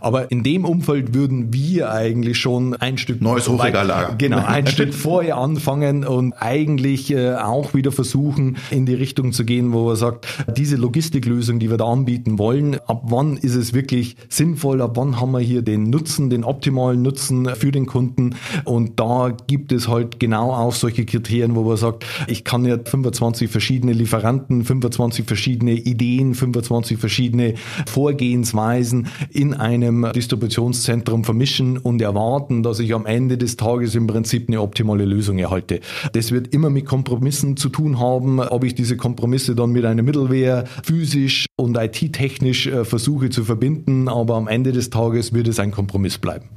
aber 0.00 0.30
in 0.30 0.42
dem 0.42 0.64
Umfeld 0.64 1.14
würden 1.14 1.52
wir 1.52 1.90
eigentlich 1.90 2.38
schon 2.38 2.74
ein 2.74 2.98
Stück 2.98 3.20
neues 3.20 3.48
Hochregallager. 3.48 4.16
Genau, 4.16 4.44
ein 4.44 4.66
Stück 4.68 4.94
vorher 4.94 5.36
anfangen 5.36 6.04
und 6.04 6.32
eigentlich 6.34 7.12
äh, 7.12 7.34
auch 7.34 7.74
wieder 7.74 7.92
versuchen 7.92 8.56
in 8.70 8.86
die 8.86 8.94
Richtung 8.94 9.32
zu 9.32 9.44
gehen, 9.44 9.72
wo 9.72 9.90
er 9.90 9.96
sagt, 9.96 10.26
diese 10.56 10.76
Logistiklösung, 10.76 11.58
die 11.58 11.70
wir 11.70 11.76
da 11.76 11.86
anbieten 11.86 12.38
wollen, 12.38 12.78
ab 12.86 13.02
wann 13.06 13.36
ist 13.36 13.54
es 13.54 13.72
wirklich 13.72 14.16
sinnvoll, 14.28 14.80
ab 14.80 14.92
wann 14.96 15.20
haben 15.20 15.32
wir 15.32 15.40
hier 15.40 15.62
den 15.62 15.84
Nutzen, 15.84 16.30
den 16.30 16.44
optimalen 16.44 17.02
Nutzen 17.02 17.54
für 17.54 17.72
den 17.72 17.86
Kunden 17.86 18.34
und 18.64 18.98
da 18.98 19.36
gibt 19.46 19.72
es 19.72 19.88
halt 19.88 20.20
genau 20.20 20.52
auch 20.52 20.74
solche 20.74 21.04
Kriterien, 21.04 21.54
wo 21.54 21.62
man 21.62 21.76
sagt, 21.76 22.04
ich 22.26 22.44
kann 22.44 22.64
ja 22.64 22.76
25 22.92 23.50
verschiedene 23.50 23.94
Lieferanten, 23.94 24.64
25 24.64 25.24
verschiedene 25.24 25.72
Ideen, 25.72 26.34
25 26.34 26.98
verschiedene 26.98 27.54
Vorgehensweisen 27.86 29.06
in 29.30 29.54
einem 29.54 30.12
Distributionszentrum 30.14 31.24
vermischen 31.24 31.78
und 31.78 32.02
erwarten, 32.02 32.62
dass 32.62 32.80
ich 32.80 32.92
am 32.94 33.06
Ende 33.06 33.38
des 33.38 33.56
Tages 33.56 33.94
im 33.94 34.06
Prinzip 34.06 34.48
eine 34.48 34.60
optimale 34.60 35.06
Lösung 35.06 35.38
erhalte. 35.38 35.80
Das 36.12 36.32
wird 36.32 36.48
immer 36.48 36.68
mit 36.68 36.84
Kompromissen 36.84 37.56
zu 37.56 37.70
tun 37.70 37.98
haben, 37.98 38.40
ob 38.40 38.62
ich 38.62 38.74
diese 38.74 38.98
Kompromisse 38.98 39.54
dann 39.54 39.72
mit 39.72 39.86
einer 39.86 40.02
Middleware 40.02 40.64
physisch 40.82 41.46
und 41.56 41.78
IT-technisch 41.78 42.66
äh, 42.66 42.84
versuche 42.84 43.30
zu 43.30 43.44
verbinden, 43.44 44.08
aber 44.08 44.34
am 44.34 44.48
Ende 44.48 44.72
des 44.72 44.90
Tages 44.90 45.32
wird 45.32 45.48
es 45.48 45.58
ein 45.58 45.70
Kompromiss 45.70 46.18
bleiben. 46.18 46.50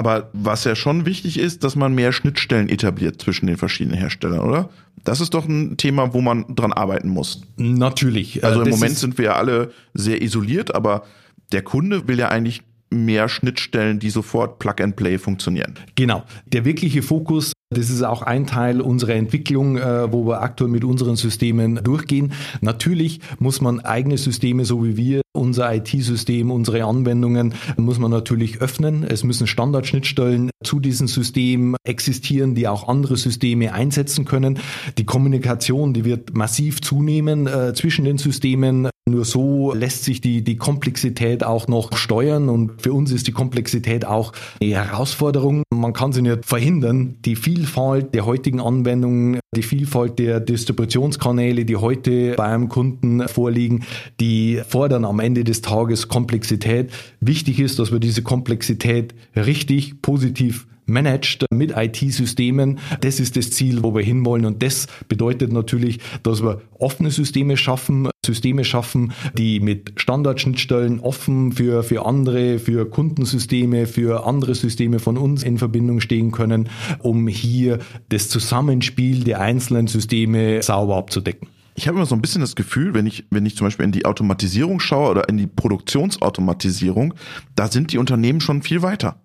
Aber 0.00 0.30
was 0.32 0.64
ja 0.64 0.74
schon 0.74 1.04
wichtig 1.04 1.38
ist, 1.38 1.62
dass 1.62 1.76
man 1.76 1.94
mehr 1.94 2.12
Schnittstellen 2.12 2.70
etabliert 2.70 3.20
zwischen 3.20 3.48
den 3.48 3.58
verschiedenen 3.58 3.98
Herstellern, 3.98 4.40
oder? 4.40 4.70
Das 5.04 5.20
ist 5.20 5.34
doch 5.34 5.46
ein 5.46 5.76
Thema, 5.76 6.14
wo 6.14 6.22
man 6.22 6.46
dran 6.54 6.72
arbeiten 6.72 7.10
muss. 7.10 7.42
Natürlich. 7.58 8.42
Also 8.42 8.62
im 8.62 8.70
das 8.70 8.80
Moment 8.80 8.96
sind 8.96 9.18
wir 9.18 9.26
ja 9.26 9.32
alle 9.34 9.72
sehr 9.92 10.22
isoliert, 10.22 10.74
aber 10.74 11.04
der 11.52 11.60
Kunde 11.60 12.08
will 12.08 12.18
ja 12.18 12.30
eigentlich 12.30 12.62
mehr 12.88 13.28
Schnittstellen, 13.28 13.98
die 13.98 14.08
sofort 14.08 14.58
Plug 14.58 14.76
and 14.80 14.96
Play 14.96 15.18
funktionieren. 15.18 15.74
Genau. 15.96 16.24
Der 16.46 16.64
wirkliche 16.64 17.02
Fokus 17.02 17.52
Das 17.72 17.88
ist 17.88 18.02
auch 18.02 18.22
ein 18.22 18.48
Teil 18.48 18.80
unserer 18.80 19.14
Entwicklung, 19.14 19.76
äh, 19.76 20.12
wo 20.12 20.26
wir 20.26 20.42
aktuell 20.42 20.68
mit 20.70 20.82
unseren 20.82 21.14
Systemen 21.14 21.76
durchgehen. 21.84 22.32
Natürlich 22.60 23.20
muss 23.38 23.60
man 23.60 23.78
eigene 23.78 24.18
Systeme, 24.18 24.64
so 24.64 24.84
wie 24.84 24.96
wir, 24.96 25.22
unser 25.32 25.72
IT-System, 25.72 26.50
unsere 26.50 26.82
Anwendungen, 26.82 27.54
muss 27.76 28.00
man 28.00 28.10
natürlich 28.10 28.60
öffnen. 28.60 29.04
Es 29.04 29.22
müssen 29.22 29.46
Standardschnittstellen 29.46 30.50
zu 30.64 30.80
diesem 30.80 31.06
System 31.06 31.76
existieren, 31.84 32.56
die 32.56 32.66
auch 32.66 32.88
andere 32.88 33.16
Systeme 33.16 33.72
einsetzen 33.72 34.24
können. 34.24 34.58
Die 34.98 35.06
Kommunikation, 35.06 35.94
die 35.94 36.04
wird 36.04 36.34
massiv 36.34 36.80
zunehmen 36.82 37.46
äh, 37.46 37.72
zwischen 37.72 38.04
den 38.04 38.18
Systemen. 38.18 38.88
Nur 39.10 39.24
so 39.24 39.74
lässt 39.74 40.04
sich 40.04 40.20
die, 40.20 40.42
die 40.44 40.56
Komplexität 40.56 41.42
auch 41.42 41.66
noch 41.66 41.96
steuern 41.96 42.48
und 42.48 42.80
für 42.80 42.92
uns 42.92 43.10
ist 43.10 43.26
die 43.26 43.32
Komplexität 43.32 44.04
auch 44.04 44.32
eine 44.62 44.74
Herausforderung. 44.74 45.64
Man 45.74 45.92
kann 45.92 46.12
sie 46.12 46.22
nicht 46.22 46.44
verhindern. 46.44 47.16
Die 47.24 47.34
Vielfalt 47.34 48.14
der 48.14 48.24
heutigen 48.24 48.60
Anwendungen, 48.60 49.40
die 49.56 49.62
Vielfalt 49.62 50.20
der 50.20 50.38
Distributionskanäle, 50.38 51.64
die 51.64 51.76
heute 51.76 52.34
bei 52.36 52.44
einem 52.44 52.68
Kunden 52.68 53.26
vorliegen, 53.26 53.84
die 54.20 54.60
fordern 54.68 55.04
am 55.04 55.18
Ende 55.18 55.42
des 55.42 55.60
Tages 55.60 56.06
Komplexität. 56.06 56.92
Wichtig 57.20 57.58
ist, 57.58 57.80
dass 57.80 57.90
wir 57.90 57.98
diese 57.98 58.22
Komplexität 58.22 59.12
richtig 59.34 60.02
positiv 60.02 60.68
managed 60.90 61.46
mit 61.50 61.72
IT-Systemen. 61.76 62.78
Das 63.00 63.20
ist 63.20 63.36
das 63.36 63.50
Ziel, 63.50 63.82
wo 63.82 63.94
wir 63.94 64.02
hinwollen. 64.02 64.44
Und 64.44 64.62
das 64.62 64.86
bedeutet 65.08 65.52
natürlich, 65.52 65.98
dass 66.22 66.42
wir 66.42 66.60
offene 66.78 67.10
Systeme 67.10 67.56
schaffen, 67.56 68.08
Systeme 68.24 68.64
schaffen, 68.64 69.12
die 69.36 69.60
mit 69.60 69.92
Standardschnittstellen 69.96 71.00
offen 71.00 71.52
für, 71.52 71.82
für 71.82 72.04
andere, 72.04 72.58
für 72.58 72.88
Kundensysteme, 72.88 73.86
für 73.86 74.26
andere 74.26 74.54
Systeme 74.54 74.98
von 74.98 75.16
uns 75.16 75.42
in 75.42 75.58
Verbindung 75.58 76.00
stehen 76.00 76.30
können, 76.30 76.68
um 76.98 77.28
hier 77.28 77.78
das 78.08 78.28
Zusammenspiel 78.28 79.24
der 79.24 79.40
einzelnen 79.40 79.86
Systeme 79.86 80.62
sauber 80.62 80.96
abzudecken. 80.96 81.48
Ich 81.74 81.88
habe 81.88 81.96
immer 81.96 82.06
so 82.06 82.14
ein 82.14 82.20
bisschen 82.20 82.42
das 82.42 82.56
Gefühl, 82.56 82.94
wenn 82.94 83.06
ich, 83.06 83.24
wenn 83.30 83.46
ich 83.46 83.56
zum 83.56 83.66
Beispiel 83.66 83.86
in 83.86 83.92
die 83.92 84.04
Automatisierung 84.04 84.80
schaue 84.80 85.10
oder 85.10 85.28
in 85.28 85.38
die 85.38 85.46
Produktionsautomatisierung, 85.46 87.14
da 87.54 87.68
sind 87.68 87.92
die 87.92 87.98
Unternehmen 87.98 88.40
schon 88.40 88.62
viel 88.62 88.82
weiter. 88.82 89.19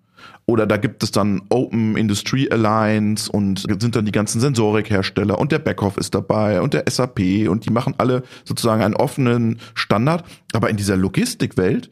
Oder 0.46 0.66
da 0.66 0.76
gibt 0.76 1.02
es 1.02 1.10
dann 1.10 1.42
Open 1.48 1.96
Industry 1.96 2.48
Alliance 2.50 3.30
und 3.30 3.64
sind 3.80 3.96
dann 3.96 4.04
die 4.04 4.12
ganzen 4.12 4.40
Sensorikhersteller 4.40 5.38
und 5.38 5.50
der 5.50 5.58
Backhoff 5.58 5.96
ist 5.96 6.14
dabei 6.14 6.60
und 6.60 6.72
der 6.72 6.84
SAP 6.88 7.48
und 7.48 7.66
die 7.66 7.70
machen 7.70 7.94
alle 7.98 8.22
sozusagen 8.44 8.82
einen 8.82 8.94
offenen 8.94 9.58
Standard. 9.74 10.24
Aber 10.52 10.70
in 10.70 10.76
dieser 10.76 10.96
Logistikwelt 10.96 11.90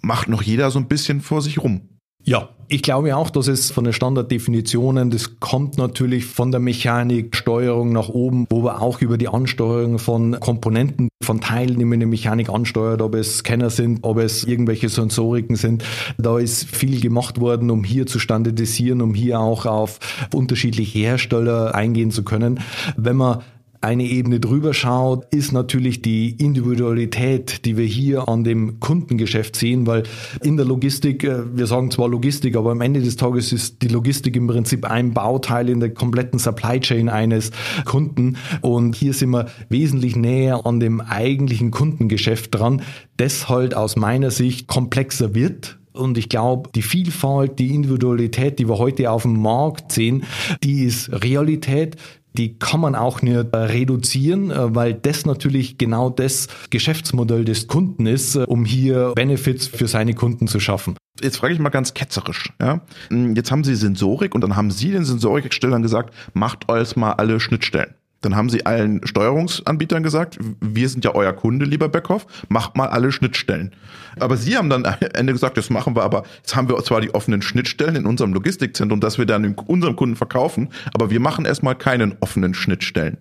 macht 0.00 0.28
noch 0.28 0.42
jeder 0.42 0.70
so 0.70 0.78
ein 0.78 0.88
bisschen 0.88 1.20
vor 1.20 1.42
sich 1.42 1.58
rum. 1.58 1.88
Ja, 2.24 2.48
ich 2.68 2.82
glaube 2.82 3.14
auch, 3.14 3.28
dass 3.28 3.48
es 3.48 3.70
von 3.70 3.84
den 3.84 3.92
Standarddefinitionen, 3.92 5.10
das 5.10 5.38
kommt 5.38 5.76
natürlich 5.76 6.24
von 6.24 6.50
der 6.50 6.60
Mechanik, 6.60 7.36
Steuerung 7.36 7.92
nach 7.92 8.08
oben, 8.08 8.46
wo 8.48 8.64
wir 8.64 8.80
auch 8.80 9.02
über 9.02 9.18
die 9.18 9.28
Ansteuerung 9.28 9.98
von 9.98 10.40
Komponenten, 10.40 11.10
von 11.22 11.42
Teilen, 11.42 11.78
die 11.78 11.84
man 11.84 11.94
in 11.94 12.00
der 12.00 12.08
Mechanik 12.08 12.48
ansteuert, 12.48 13.02
ob 13.02 13.14
es 13.14 13.38
Scanner 13.38 13.68
sind, 13.68 13.98
ob 14.02 14.16
es 14.18 14.44
irgendwelche 14.44 14.88
Sensoriken 14.88 15.56
sind. 15.56 15.84
Da 16.16 16.38
ist 16.38 16.64
viel 16.64 16.98
gemacht 17.00 17.40
worden, 17.40 17.70
um 17.70 17.84
hier 17.84 18.06
zu 18.06 18.18
standardisieren, 18.18 19.02
um 19.02 19.14
hier 19.14 19.40
auch 19.40 19.66
auf 19.66 19.98
unterschiedliche 20.32 20.98
Hersteller 21.00 21.74
eingehen 21.74 22.10
zu 22.10 22.24
können. 22.24 22.60
Wenn 22.96 23.16
man 23.16 23.42
eine 23.84 24.04
Ebene 24.04 24.40
drüber 24.40 24.74
schaut, 24.74 25.26
ist 25.32 25.52
natürlich 25.52 26.02
die 26.02 26.30
Individualität, 26.30 27.64
die 27.64 27.76
wir 27.76 27.84
hier 27.84 28.28
an 28.28 28.42
dem 28.42 28.80
Kundengeschäft 28.80 29.56
sehen, 29.56 29.86
weil 29.86 30.04
in 30.42 30.56
der 30.56 30.66
Logistik, 30.66 31.24
äh, 31.24 31.42
wir 31.54 31.66
sagen 31.66 31.90
zwar 31.90 32.08
Logistik, 32.08 32.56
aber 32.56 32.72
am 32.72 32.80
Ende 32.80 33.00
des 33.00 33.16
Tages 33.16 33.52
ist 33.52 33.82
die 33.82 33.88
Logistik 33.88 34.36
im 34.36 34.46
Prinzip 34.46 34.84
ein 34.84 35.12
Bauteil 35.12 35.68
in 35.68 35.80
der 35.80 35.92
kompletten 35.92 36.38
Supply 36.38 36.80
Chain 36.80 37.08
eines 37.08 37.50
Kunden. 37.84 38.36
Und 38.62 38.96
hier 38.96 39.12
sind 39.12 39.30
wir 39.30 39.46
wesentlich 39.68 40.16
näher 40.16 40.66
an 40.66 40.80
dem 40.80 41.00
eigentlichen 41.00 41.70
Kundengeschäft 41.70 42.54
dran, 42.54 42.82
das 43.16 43.48
halt 43.48 43.74
aus 43.76 43.96
meiner 43.96 44.30
Sicht 44.30 44.66
komplexer 44.66 45.34
wird. 45.34 45.78
Und 45.92 46.18
ich 46.18 46.28
glaube, 46.28 46.70
die 46.74 46.82
Vielfalt, 46.82 47.60
die 47.60 47.72
Individualität, 47.72 48.58
die 48.58 48.68
wir 48.68 48.78
heute 48.78 49.10
auf 49.12 49.22
dem 49.22 49.40
Markt 49.40 49.92
sehen, 49.92 50.24
die 50.64 50.82
ist 50.82 51.10
Realität 51.12 51.96
die 52.36 52.58
kann 52.58 52.80
man 52.80 52.94
auch 52.94 53.22
nicht 53.22 53.54
reduzieren, 53.54 54.50
äh, 54.50 54.74
weil 54.74 54.94
das 54.94 55.26
natürlich 55.26 55.78
genau 55.78 56.10
das 56.10 56.48
Geschäftsmodell 56.70 57.44
des 57.44 57.66
Kunden 57.66 58.06
ist, 58.06 58.36
äh, 58.36 58.44
um 58.46 58.64
hier 58.64 59.12
Benefits 59.14 59.66
für 59.66 59.86
seine 59.86 60.14
Kunden 60.14 60.48
zu 60.48 60.60
schaffen. 60.60 60.96
Jetzt 61.22 61.36
frage 61.36 61.54
ich 61.54 61.60
mal 61.60 61.68
ganz 61.68 61.94
ketzerisch. 61.94 62.52
Ja? 62.60 62.80
Jetzt 63.10 63.52
haben 63.52 63.62
Sie 63.62 63.76
Sensorik 63.76 64.34
und 64.34 64.40
dann 64.40 64.56
haben 64.56 64.72
Sie 64.72 64.90
den 64.90 65.04
Sensorikstellern 65.04 65.82
gesagt, 65.82 66.12
macht 66.32 66.68
euch 66.68 66.96
mal 66.96 67.12
alle 67.12 67.38
Schnittstellen. 67.38 67.94
Dann 68.24 68.36
haben 68.36 68.48
sie 68.48 68.64
allen 68.64 69.06
Steuerungsanbietern 69.06 70.02
gesagt, 70.02 70.38
wir 70.60 70.88
sind 70.88 71.04
ja 71.04 71.14
euer 71.14 71.32
Kunde, 71.32 71.66
lieber 71.66 71.88
Beckhoff, 71.88 72.26
macht 72.48 72.76
mal 72.76 72.88
alle 72.88 73.12
Schnittstellen. 73.12 73.72
Aber 74.18 74.36
sie 74.36 74.56
haben 74.56 74.70
dann 74.70 74.86
am 74.86 74.96
Ende 75.12 75.32
gesagt, 75.32 75.58
das 75.58 75.68
machen 75.68 75.94
wir, 75.94 76.02
aber 76.02 76.24
jetzt 76.38 76.56
haben 76.56 76.68
wir 76.68 76.82
zwar 76.84 77.00
die 77.00 77.14
offenen 77.14 77.42
Schnittstellen 77.42 77.96
in 77.96 78.06
unserem 78.06 78.32
Logistikzentrum, 78.32 79.00
dass 79.00 79.18
wir 79.18 79.26
dann 79.26 79.54
unserem 79.54 79.96
Kunden 79.96 80.16
verkaufen, 80.16 80.70
aber 80.94 81.10
wir 81.10 81.20
machen 81.20 81.44
erstmal 81.44 81.74
keinen 81.74 82.16
offenen 82.20 82.54
Schnittstellen. 82.54 83.18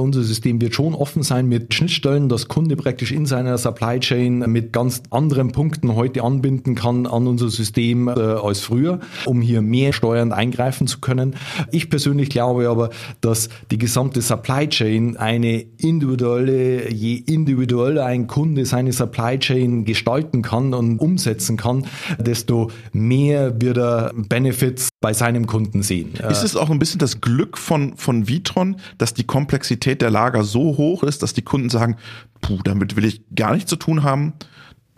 Unser 0.00 0.22
System 0.22 0.58
wird 0.60 0.74
schon 0.74 0.94
offen 0.94 1.22
sein 1.22 1.48
mit 1.48 1.74
Schnittstellen, 1.74 2.30
dass 2.30 2.48
Kunde 2.48 2.76
praktisch 2.76 3.12
in 3.12 3.26
seiner 3.26 3.58
Supply 3.58 4.00
Chain 4.00 4.38
mit 4.38 4.72
ganz 4.72 5.02
anderen 5.10 5.52
Punkten 5.52 5.94
heute 5.94 6.22
anbinden 6.22 6.74
kann 6.74 7.06
an 7.06 7.26
unser 7.26 7.50
System 7.50 8.08
äh, 8.08 8.12
als 8.12 8.60
früher, 8.60 9.00
um 9.26 9.42
hier 9.42 9.60
mehr 9.60 9.92
steuernd 9.92 10.32
eingreifen 10.32 10.86
zu 10.86 11.00
können. 11.00 11.36
Ich 11.72 11.90
persönlich 11.90 12.30
glaube 12.30 12.70
aber, 12.70 12.88
dass 13.20 13.50
die 13.70 13.76
gesamte 13.76 14.22
Supply 14.22 14.66
Chain 14.66 15.18
eine 15.18 15.60
individuelle, 15.60 16.90
je 16.90 17.16
individueller 17.16 18.06
ein 18.06 18.28
Kunde 18.28 18.64
seine 18.64 18.94
Supply 18.94 19.38
Chain 19.38 19.84
gestalten 19.84 20.40
kann 20.40 20.72
und 20.72 21.00
umsetzen 21.00 21.58
kann, 21.58 21.84
desto 22.18 22.70
mehr 22.92 23.60
wird 23.60 23.76
er 23.76 24.12
Benefits 24.14 24.91
bei 25.02 25.12
seinem 25.12 25.46
Kunden 25.46 25.82
sehen. 25.82 26.14
Ist 26.30 26.42
es 26.42 26.56
auch 26.56 26.70
ein 26.70 26.78
bisschen 26.78 26.98
das 26.98 27.20
Glück 27.20 27.58
von, 27.58 27.96
von 27.98 28.28
Vitron, 28.28 28.76
dass 28.96 29.12
die 29.12 29.24
Komplexität 29.24 30.00
der 30.00 30.10
Lager 30.10 30.44
so 30.44 30.78
hoch 30.78 31.02
ist, 31.02 31.22
dass 31.22 31.34
die 31.34 31.42
Kunden 31.42 31.68
sagen, 31.68 31.96
puh, 32.40 32.60
damit 32.64 32.96
will 32.96 33.04
ich 33.04 33.20
gar 33.34 33.52
nichts 33.52 33.68
zu 33.68 33.76
tun 33.76 34.02
haben. 34.02 34.32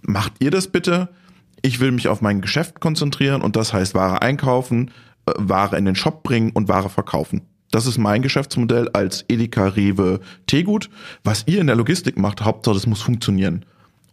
Macht 0.02 0.34
ihr 0.38 0.52
das 0.52 0.68
bitte? 0.68 1.08
Ich 1.62 1.80
will 1.80 1.90
mich 1.90 2.08
auf 2.08 2.20
mein 2.20 2.40
Geschäft 2.40 2.78
konzentrieren 2.78 3.42
und 3.42 3.56
das 3.56 3.72
heißt 3.72 3.94
Ware 3.94 4.22
einkaufen, 4.22 4.90
äh, 5.26 5.32
Ware 5.38 5.76
in 5.78 5.86
den 5.86 5.96
Shop 5.96 6.22
bringen 6.22 6.50
und 6.52 6.68
Ware 6.68 6.90
verkaufen. 6.90 7.42
Das 7.70 7.86
ist 7.86 7.98
mein 7.98 8.22
Geschäftsmodell 8.22 8.88
als 8.92 9.24
Edeka, 9.28 9.66
Rewe, 9.68 10.20
Tegut. 10.46 10.90
Was 11.24 11.44
ihr 11.46 11.60
in 11.60 11.66
der 11.66 11.74
Logistik 11.74 12.18
macht, 12.18 12.42
Hauptsache, 12.42 12.74
das 12.74 12.86
muss 12.86 13.02
funktionieren. 13.02 13.64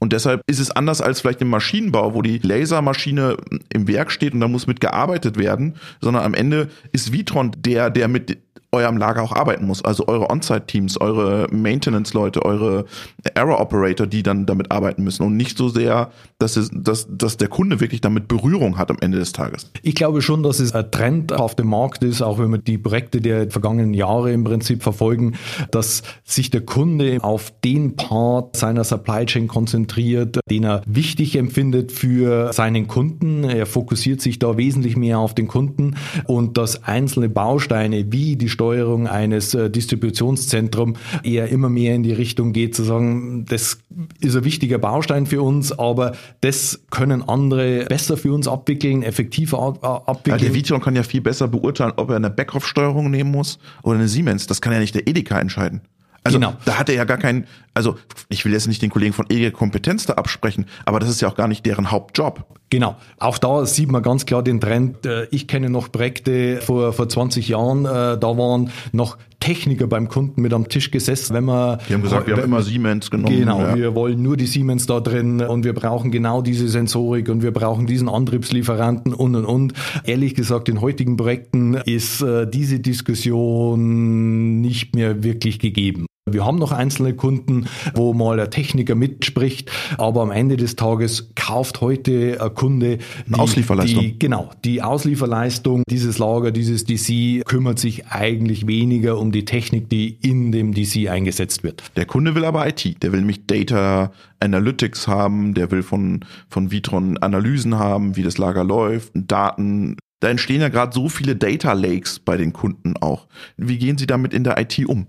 Und 0.01 0.13
deshalb 0.13 0.41
ist 0.47 0.59
es 0.59 0.71
anders 0.71 0.99
als 0.99 1.21
vielleicht 1.21 1.41
im 1.41 1.49
Maschinenbau, 1.49 2.15
wo 2.15 2.23
die 2.23 2.39
Lasermaschine 2.39 3.37
im 3.71 3.87
Werk 3.87 4.11
steht 4.11 4.33
und 4.33 4.39
da 4.39 4.47
muss 4.47 4.65
mit 4.65 4.81
gearbeitet 4.81 5.37
werden, 5.37 5.75
sondern 6.01 6.23
am 6.23 6.33
Ende 6.33 6.69
ist 6.91 7.13
Vitron 7.13 7.51
der, 7.55 7.91
der 7.91 8.07
mit 8.07 8.39
eurem 8.73 8.97
Lager 8.97 9.21
auch 9.21 9.33
arbeiten 9.33 9.65
muss. 9.65 9.83
Also 9.83 10.07
eure 10.07 10.29
On-Site-Teams, 10.29 10.99
eure 11.01 11.47
Maintenance-Leute, 11.51 12.45
eure 12.45 12.85
Error-Operator, 13.33 14.07
die 14.07 14.23
dann 14.23 14.45
damit 14.45 14.71
arbeiten 14.71 15.03
müssen 15.03 15.23
und 15.23 15.35
nicht 15.35 15.57
so 15.57 15.67
sehr, 15.67 16.09
dass, 16.39 16.55
es, 16.55 16.71
dass, 16.73 17.07
dass 17.09 17.37
der 17.37 17.49
Kunde 17.49 17.81
wirklich 17.81 17.99
damit 17.99 18.27
Berührung 18.29 18.77
hat 18.77 18.89
am 18.89 18.97
Ende 19.01 19.19
des 19.19 19.33
Tages. 19.33 19.69
Ich 19.83 19.95
glaube 19.95 20.21
schon, 20.21 20.41
dass 20.41 20.59
es 20.59 20.73
ein 20.73 20.89
Trend 20.89 21.33
auf 21.33 21.55
dem 21.55 21.67
Markt 21.67 22.03
ist, 22.03 22.21
auch 22.21 22.39
wenn 22.39 22.49
wir 22.51 22.59
die 22.59 22.77
Projekte 22.77 23.19
der 23.19 23.51
vergangenen 23.51 23.93
Jahre 23.93 24.31
im 24.31 24.45
Prinzip 24.45 24.83
verfolgen, 24.83 25.35
dass 25.71 26.03
sich 26.23 26.49
der 26.49 26.61
Kunde 26.61 27.19
auf 27.21 27.51
den 27.63 27.97
Part 27.97 28.55
seiner 28.55 28.85
Supply 28.85 29.25
Chain 29.25 29.47
konzentriert, 29.47 30.39
den 30.49 30.63
er 30.63 30.81
wichtig 30.85 31.35
empfindet 31.35 31.91
für 31.91 32.53
seinen 32.53 32.87
Kunden. 32.87 33.43
Er 33.43 33.65
fokussiert 33.65 34.21
sich 34.21 34.39
da 34.39 34.55
wesentlich 34.55 34.95
mehr 34.95 35.19
auf 35.19 35.35
den 35.35 35.47
Kunden 35.47 35.95
und 36.25 36.57
dass 36.57 36.83
einzelne 36.83 37.27
Bausteine 37.27 38.11
wie 38.11 38.37
die 38.37 38.49
Steuerung 38.61 39.07
eines 39.07 39.55
äh, 39.55 39.71
Distributionszentrums 39.71 40.99
eher 41.23 41.47
immer 41.47 41.67
mehr 41.67 41.95
in 41.95 42.03
die 42.03 42.13
Richtung 42.13 42.53
geht, 42.53 42.75
zu 42.75 42.83
sagen, 42.83 43.43
das 43.45 43.79
ist 44.19 44.35
ein 44.35 44.43
wichtiger 44.43 44.77
Baustein 44.77 45.25
für 45.25 45.41
uns, 45.41 45.71
aber 45.71 46.11
das 46.41 46.83
können 46.91 47.27
andere 47.27 47.85
besser 47.85 48.17
für 48.17 48.31
uns 48.31 48.47
abwickeln, 48.47 49.01
effektiver 49.01 49.57
abwickeln. 50.05 50.37
Ja, 50.37 50.45
der 50.45 50.53
Vitron 50.53 50.79
kann 50.79 50.95
ja 50.95 51.01
viel 51.01 51.21
besser 51.21 51.47
beurteilen, 51.47 51.93
ob 51.97 52.11
er 52.11 52.17
eine 52.17 52.29
Backoff-Steuerung 52.29 53.09
nehmen 53.09 53.31
muss 53.31 53.57
oder 53.81 53.95
eine 53.95 54.07
Siemens. 54.07 54.45
Das 54.45 54.61
kann 54.61 54.73
ja 54.73 54.79
nicht 54.79 54.93
der 54.93 55.07
Edeka 55.07 55.39
entscheiden. 55.39 55.81
Also 56.23 56.37
genau. 56.37 56.53
da 56.65 56.77
hat 56.77 56.87
er 56.87 56.93
ja 56.93 57.05
gar 57.05 57.17
keinen, 57.17 57.47
also 57.73 57.97
ich 58.29 58.45
will 58.45 58.53
jetzt 58.53 58.67
nicht 58.67 58.83
den 58.83 58.91
Kollegen 58.91 59.13
von 59.13 59.25
EG 59.29 59.49
Kompetenz 59.49 60.05
da 60.05 60.13
absprechen, 60.13 60.67
aber 60.85 60.99
das 60.99 61.09
ist 61.09 61.19
ja 61.19 61.27
auch 61.27 61.35
gar 61.35 61.47
nicht 61.47 61.65
deren 61.65 61.89
Hauptjob. 61.89 62.45
Genau. 62.71 62.95
Auch 63.19 63.37
da 63.37 63.65
sieht 63.65 63.91
man 63.91 64.01
ganz 64.01 64.25
klar 64.25 64.41
den 64.41 64.61
Trend. 64.61 65.05
Äh, 65.05 65.27
ich 65.29 65.47
kenne 65.47 65.69
noch 65.69 65.91
Projekte 65.91 66.61
vor, 66.61 66.93
vor 66.93 67.07
20 67.07 67.49
Jahren, 67.49 67.85
äh, 67.85 68.17
da 68.17 68.37
waren 68.37 68.71
noch 68.93 69.17
Techniker 69.41 69.87
beim 69.87 70.07
Kunden 70.07 70.41
mit 70.41 70.53
am 70.53 70.69
Tisch 70.69 70.89
gesessen, 70.89 71.33
wenn 71.33 71.43
man. 71.43 71.79
Die 71.89 71.93
haben 71.93 72.03
gesagt, 72.03 72.27
wir 72.27 72.37
haben 72.37 72.43
immer 72.43 72.61
Siemens 72.61 73.11
genommen. 73.11 73.35
Genau, 73.35 73.59
ja. 73.59 73.75
wir 73.75 73.95
wollen 73.95 74.21
nur 74.21 74.37
die 74.37 74.45
Siemens 74.45 74.85
da 74.85 75.01
drin 75.01 75.41
und 75.41 75.65
wir 75.65 75.73
brauchen 75.73 76.11
genau 76.11 76.41
diese 76.41 76.69
Sensorik 76.69 77.27
und 77.27 77.43
wir 77.43 77.51
brauchen 77.51 77.87
diesen 77.87 78.07
Antriebslieferanten 78.07 79.13
und 79.13 79.35
und 79.35 79.45
und. 79.45 79.73
Ehrlich 80.05 80.35
gesagt, 80.35 80.69
in 80.69 80.79
heutigen 80.79 81.17
Projekten 81.17 81.73
ist 81.73 82.21
äh, 82.21 82.47
diese 82.47 82.79
Diskussion 82.79 84.61
nicht 84.61 84.95
mehr 84.95 85.23
wirklich 85.23 85.59
gegeben. 85.59 86.05
Wir 86.29 86.45
haben 86.45 86.59
noch 86.59 86.71
einzelne 86.71 87.15
Kunden, 87.15 87.65
wo 87.95 88.13
mal 88.13 88.37
der 88.37 88.51
Techniker 88.51 88.93
mitspricht, 88.93 89.71
aber 89.97 90.21
am 90.21 90.29
Ende 90.29 90.55
des 90.55 90.75
Tages 90.75 91.31
kauft 91.33 91.81
heute 91.81 92.37
ein 92.39 92.53
Kunde 92.53 92.99
die, 93.25 93.33
Auslieferleistung. 93.33 94.03
Die, 94.03 94.19
genau, 94.19 94.51
die 94.63 94.83
Auslieferleistung 94.83 95.81
dieses 95.89 96.19
Lager, 96.19 96.51
dieses 96.51 96.85
DC 96.85 97.43
kümmert 97.45 97.79
sich 97.79 98.05
eigentlich 98.05 98.67
weniger 98.67 99.17
um 99.17 99.31
die 99.31 99.45
Technik, 99.45 99.89
die 99.89 100.09
in 100.21 100.51
dem 100.51 100.75
DC 100.75 101.09
eingesetzt 101.09 101.63
wird. 101.63 101.83
Der 101.95 102.05
Kunde 102.05 102.35
will 102.35 102.45
aber 102.45 102.67
IT, 102.67 103.01
der 103.01 103.11
will 103.11 103.21
nämlich 103.21 103.47
Data 103.47 104.11
Analytics 104.39 105.07
haben, 105.07 105.55
der 105.55 105.71
will 105.71 105.81
von, 105.81 106.23
von 106.49 106.69
Vitron 106.69 107.17
Analysen 107.17 107.79
haben, 107.79 108.15
wie 108.15 108.21
das 108.21 108.37
Lager 108.37 108.63
läuft, 108.63 109.11
Daten 109.15 109.97
da 110.21 110.29
entstehen 110.29 110.61
ja 110.61 110.69
gerade 110.69 110.93
so 110.93 111.09
viele 111.09 111.35
Data 111.35 111.73
Lakes 111.73 112.19
bei 112.19 112.37
den 112.37 112.53
Kunden 112.53 112.95
auch. 112.97 113.27
Wie 113.57 113.77
gehen 113.77 113.97
Sie 113.97 114.05
damit 114.05 114.33
in 114.33 114.43
der 114.43 114.59
IT 114.59 114.85
um? 114.85 115.07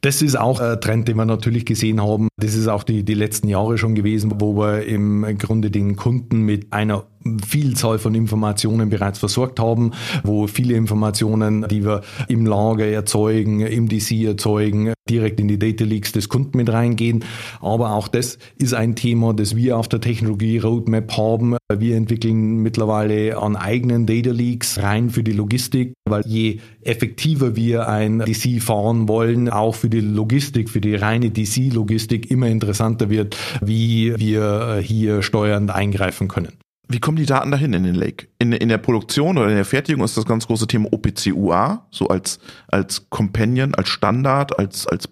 Das 0.00 0.22
ist 0.22 0.38
auch 0.38 0.60
ein 0.60 0.80
Trend, 0.80 1.08
den 1.08 1.16
wir 1.16 1.24
natürlich 1.24 1.66
gesehen 1.66 2.00
haben. 2.00 2.28
Das 2.36 2.54
ist 2.54 2.68
auch 2.68 2.84
die, 2.84 3.04
die 3.04 3.14
letzten 3.14 3.48
Jahre 3.48 3.76
schon 3.76 3.94
gewesen, 3.94 4.40
wo 4.40 4.56
wir 4.56 4.84
im 4.84 5.36
Grunde 5.36 5.70
den 5.72 5.96
Kunden 5.96 6.42
mit 6.42 6.72
einer 6.72 7.06
Vielzahl 7.46 7.98
von 7.98 8.14
Informationen 8.14 8.90
bereits 8.90 9.18
versorgt 9.18 9.60
haben, 9.60 9.92
wo 10.24 10.46
viele 10.46 10.74
Informationen, 10.74 11.66
die 11.68 11.84
wir 11.84 12.02
im 12.28 12.46
Lager 12.46 12.86
erzeugen, 12.86 13.60
im 13.60 13.88
DC 13.88 14.24
erzeugen, 14.24 14.92
direkt 15.08 15.40
in 15.40 15.48
die 15.48 15.58
Data 15.58 15.84
Leaks 15.84 16.12
des 16.12 16.28
Kunden 16.28 16.56
mit 16.56 16.72
reingehen. 16.72 17.24
Aber 17.60 17.92
auch 17.92 18.08
das 18.08 18.38
ist 18.58 18.74
ein 18.74 18.94
Thema, 18.96 19.34
das 19.34 19.56
wir 19.56 19.76
auf 19.76 19.88
der 19.88 20.00
Technologie 20.00 20.58
Roadmap 20.58 21.16
haben. 21.16 21.56
Wir 21.74 21.96
entwickeln 21.96 22.58
mittlerweile 22.58 23.38
an 23.38 23.56
eigenen 23.56 24.06
Data 24.06 24.30
Leaks 24.30 24.78
rein 24.82 25.10
für 25.10 25.22
die 25.22 25.32
Logistik, 25.32 25.94
weil 26.08 26.22
je 26.26 26.58
effektiver 26.82 27.56
wir 27.56 27.88
ein 27.88 28.20
DC 28.20 28.62
fahren 28.62 29.08
wollen, 29.08 29.48
auch 29.48 29.74
für 29.74 29.88
die 29.88 30.00
Logistik, 30.00 30.70
für 30.70 30.80
die 30.80 30.94
reine 30.94 31.30
DC-Logistik 31.30 32.30
immer 32.30 32.48
interessanter 32.48 33.10
wird, 33.10 33.36
wie 33.60 34.18
wir 34.18 34.80
hier 34.82 35.22
steuernd 35.22 35.70
eingreifen 35.70 36.28
können. 36.28 36.52
Wie 36.92 37.00
kommen 37.00 37.16
die 37.16 37.26
Daten 37.26 37.50
dahin 37.50 37.72
in 37.72 37.84
den 37.84 37.94
Lake? 37.94 38.28
In, 38.38 38.52
in 38.52 38.68
der 38.68 38.78
Produktion 38.78 39.38
oder 39.38 39.48
in 39.48 39.56
der 39.56 39.64
Fertigung 39.64 40.04
ist 40.04 40.16
das 40.16 40.26
ganz 40.26 40.46
große 40.46 40.66
Thema 40.66 40.92
OPC-UA, 40.92 41.86
so 41.90 42.08
als, 42.08 42.38
als 42.68 43.08
Companion, 43.08 43.74
als 43.74 43.88
Standard, 43.88 44.58
als, 44.58 44.86
als 44.86 45.08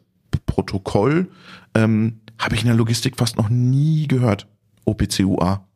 Protokoll. 0.46 1.30
Ähm, 1.74 2.20
Habe 2.38 2.54
ich 2.54 2.62
in 2.62 2.66
der 2.66 2.76
Logistik 2.76 3.16
fast 3.16 3.36
noch 3.36 3.48
nie 3.48 4.06
gehört. 4.08 4.46
OPC-UA. 4.84 5.66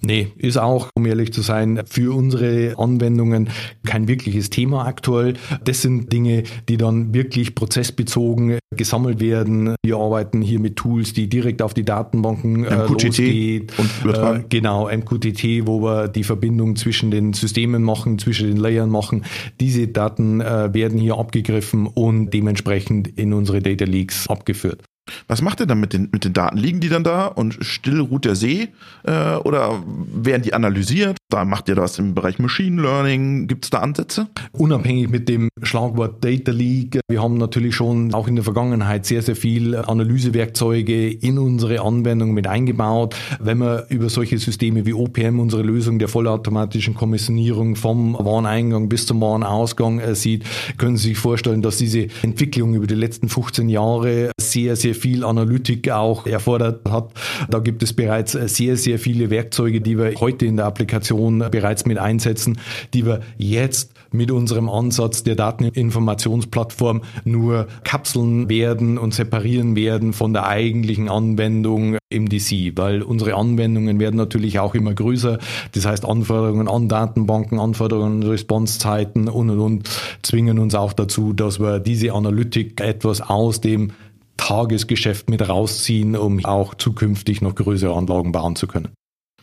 Nee, 0.00 0.28
ist 0.36 0.58
auch, 0.58 0.88
um 0.94 1.06
ehrlich 1.06 1.32
zu 1.32 1.42
sein, 1.42 1.82
für 1.86 2.14
unsere 2.14 2.78
Anwendungen 2.78 3.50
kein 3.84 4.06
wirkliches 4.06 4.50
Thema 4.50 4.86
aktuell. 4.86 5.34
Das 5.64 5.82
sind 5.82 6.12
Dinge, 6.12 6.44
die 6.68 6.76
dann 6.76 7.12
wirklich 7.14 7.54
prozessbezogen 7.54 8.58
gesammelt 8.76 9.20
werden. 9.20 9.74
Wir 9.84 9.96
arbeiten 9.96 10.40
hier 10.40 10.60
mit 10.60 10.76
Tools, 10.76 11.12
die 11.14 11.28
direkt 11.28 11.62
auf 11.62 11.74
die 11.74 11.84
Datenbanken 11.84 12.64
äh, 12.64 12.84
MQTT 12.84 13.02
losgeht. 13.02 13.72
Und 13.78 14.14
äh, 14.14 14.44
genau, 14.48 14.88
MQTT, 14.88 15.66
wo 15.66 15.82
wir 15.82 16.08
die 16.08 16.24
Verbindung 16.24 16.76
zwischen 16.76 17.10
den 17.10 17.32
Systemen 17.32 17.82
machen, 17.82 18.18
zwischen 18.18 18.48
den 18.48 18.56
Layern 18.56 18.90
machen. 18.90 19.24
Diese 19.60 19.88
Daten 19.88 20.40
äh, 20.40 20.72
werden 20.72 20.98
hier 20.98 21.18
abgegriffen 21.18 21.86
und 21.86 22.30
dementsprechend 22.30 23.08
in 23.18 23.32
unsere 23.32 23.60
Data 23.60 23.84
Leaks 23.84 24.28
abgeführt. 24.28 24.82
Was 25.26 25.42
macht 25.42 25.60
ihr 25.60 25.66
dann 25.66 25.80
mit 25.80 25.92
den, 25.92 26.08
mit 26.12 26.24
den 26.24 26.32
Daten? 26.32 26.56
Liegen 26.56 26.80
die 26.80 26.88
dann 26.88 27.04
da 27.04 27.26
und 27.26 27.58
still 27.60 28.00
ruht 28.00 28.24
der 28.24 28.34
See? 28.34 28.68
Äh, 29.04 29.34
oder 29.36 29.82
werden 29.86 30.42
die 30.42 30.54
analysiert? 30.54 31.17
Da 31.30 31.44
macht 31.44 31.68
ihr 31.68 31.74
das 31.74 31.98
im 31.98 32.14
Bereich 32.14 32.38
Machine 32.38 32.80
Learning. 32.80 33.48
Gibt 33.48 33.66
es 33.66 33.70
da 33.70 33.80
Ansätze? 33.80 34.28
Unabhängig 34.52 35.10
mit 35.10 35.28
dem 35.28 35.50
Schlagwort 35.62 36.24
Data 36.24 36.52
Leak. 36.52 37.00
Wir 37.06 37.22
haben 37.22 37.36
natürlich 37.36 37.74
schon 37.74 38.14
auch 38.14 38.28
in 38.28 38.36
der 38.36 38.44
Vergangenheit 38.44 39.04
sehr, 39.04 39.20
sehr 39.20 39.36
viel 39.36 39.76
Analysewerkzeuge 39.76 41.10
in 41.10 41.38
unsere 41.38 41.82
Anwendung 41.82 42.32
mit 42.32 42.46
eingebaut. 42.46 43.14
Wenn 43.40 43.58
man 43.58 43.82
über 43.90 44.08
solche 44.08 44.38
Systeme 44.38 44.86
wie 44.86 44.94
OPM, 44.94 45.38
unsere 45.38 45.60
Lösung 45.60 45.98
der 45.98 46.08
vollautomatischen 46.08 46.94
Kommissionierung 46.94 47.76
vom 47.76 48.14
Wareneingang 48.14 48.88
bis 48.88 49.04
zum 49.04 49.20
Warenausgang 49.20 50.00
äh, 50.00 50.14
sieht, 50.14 50.44
können 50.78 50.96
Sie 50.96 51.08
sich 51.08 51.18
vorstellen, 51.18 51.60
dass 51.60 51.76
diese 51.76 52.06
Entwicklung 52.22 52.74
über 52.74 52.86
die 52.86 52.94
letzten 52.94 53.28
15 53.28 53.68
Jahre 53.68 54.30
sehr, 54.40 54.76
sehr 54.76 54.94
viel 54.94 55.24
Analytik 55.24 55.90
auch 55.90 56.24
erfordert 56.24 56.88
hat. 56.90 57.10
Da 57.50 57.58
gibt 57.58 57.82
es 57.82 57.92
bereits 57.92 58.32
sehr, 58.32 58.78
sehr 58.78 58.98
viele 58.98 59.28
Werkzeuge, 59.28 59.82
die 59.82 59.98
wir 59.98 60.14
heute 60.14 60.46
in 60.46 60.56
der 60.56 60.64
Applikation 60.64 61.17
bereits 61.50 61.86
mit 61.86 61.98
einsetzen, 61.98 62.58
die 62.94 63.04
wir 63.04 63.20
jetzt 63.36 63.92
mit 64.10 64.30
unserem 64.30 64.68
Ansatz 64.68 65.22
der 65.22 65.34
Dateninformationsplattform 65.34 67.02
nur 67.24 67.66
kapseln 67.84 68.48
werden 68.48 68.98
und 68.98 69.14
separieren 69.14 69.76
werden 69.76 70.12
von 70.12 70.32
der 70.32 70.46
eigentlichen 70.46 71.08
Anwendung 71.08 71.98
im 72.10 72.28
DC, 72.28 72.72
weil 72.76 73.02
unsere 73.02 73.34
Anwendungen 73.34 74.00
werden 74.00 74.16
natürlich 74.16 74.58
auch 74.58 74.74
immer 74.74 74.94
größer. 74.94 75.38
Das 75.72 75.84
heißt, 75.84 76.06
Anforderungen 76.06 76.68
an 76.68 76.88
Datenbanken, 76.88 77.58
Anforderungen 77.58 78.22
an 78.22 78.28
Responsezeiten 78.28 79.28
und 79.28 79.50
und 79.50 79.60
und 79.60 79.88
zwingen 80.22 80.58
uns 80.58 80.74
auch 80.74 80.94
dazu, 80.94 81.32
dass 81.32 81.60
wir 81.60 81.80
diese 81.80 82.12
Analytik 82.12 82.80
etwas 82.80 83.20
aus 83.20 83.60
dem 83.60 83.92
Tagesgeschäft 84.38 85.28
mit 85.28 85.46
rausziehen, 85.46 86.16
um 86.16 86.44
auch 86.44 86.74
zukünftig 86.74 87.42
noch 87.42 87.54
größere 87.54 87.94
Anlagen 87.94 88.32
bauen 88.32 88.56
zu 88.56 88.66
können. 88.66 88.88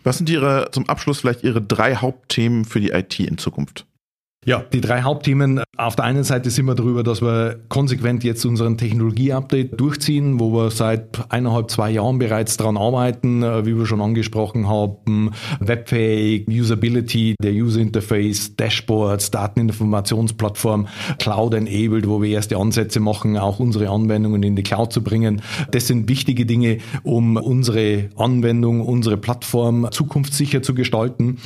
Was 0.06 0.18
sind 0.18 0.30
Ihre, 0.30 0.70
zum 0.72 0.88
Abschluss 0.88 1.20
vielleicht 1.20 1.44
Ihre 1.44 1.62
drei 1.62 1.96
Hauptthemen 1.96 2.64
für 2.64 2.80
die 2.80 2.92
IT 2.92 3.20
in 3.20 3.40
Zukunft? 3.40 3.88
Ja, 4.48 4.60
die 4.60 4.80
drei 4.80 5.02
Hauptthemen. 5.02 5.64
Auf 5.76 5.96
der 5.96 6.06
einen 6.06 6.24
Seite 6.24 6.52
sind 6.52 6.68
wir 6.68 6.76
darüber, 6.76 7.02
dass 7.02 7.20
wir 7.20 7.60
konsequent 7.68 8.24
jetzt 8.24 8.46
unseren 8.46 8.78
Technologie-Update 8.78 9.80
durchziehen, 9.80 10.40
wo 10.40 10.54
wir 10.54 10.70
seit 10.70 11.32
eineinhalb, 11.34 11.72
zwei 11.72 11.90
Jahren 11.90 12.20
bereits 12.20 12.56
daran 12.56 12.78
arbeiten, 12.78 13.42
äh, 13.42 13.66
wie 13.66 13.76
wir 13.76 13.88
schon 13.88 14.02
angesprochen 14.02 14.70
haben, 14.70 15.32
webfähig, 15.60 16.48
Usability, 16.48 17.34
der 17.42 17.54
User 17.54 17.82
Interface, 17.82 18.56
Dashboards, 18.56 19.32
Dateninformationsplattform, 19.32 20.88
Cloud-enabled, 21.18 22.08
wo 22.08 22.22
wir 22.22 22.30
erste 22.30 22.58
Ansätze 22.58 23.00
machen, 23.00 23.38
auch 23.38 23.60
unsere 23.60 23.90
Anwendungen 23.90 24.44
in 24.44 24.56
die 24.56 24.64
Cloud 24.64 24.94
zu 24.94 25.04
bringen. 25.04 25.42
Das 25.72 25.88
sind 25.88 26.08
wichtige 26.08 26.46
Dinge, 26.46 26.78
um 27.02 27.38
unsere 27.38 28.10
Anwendung, 28.16 28.82
unsere 28.82 29.18
Plattform 29.18 29.88
zukunftssicher 29.90 30.62
zu 30.62 30.76
gestalten. 30.76 31.40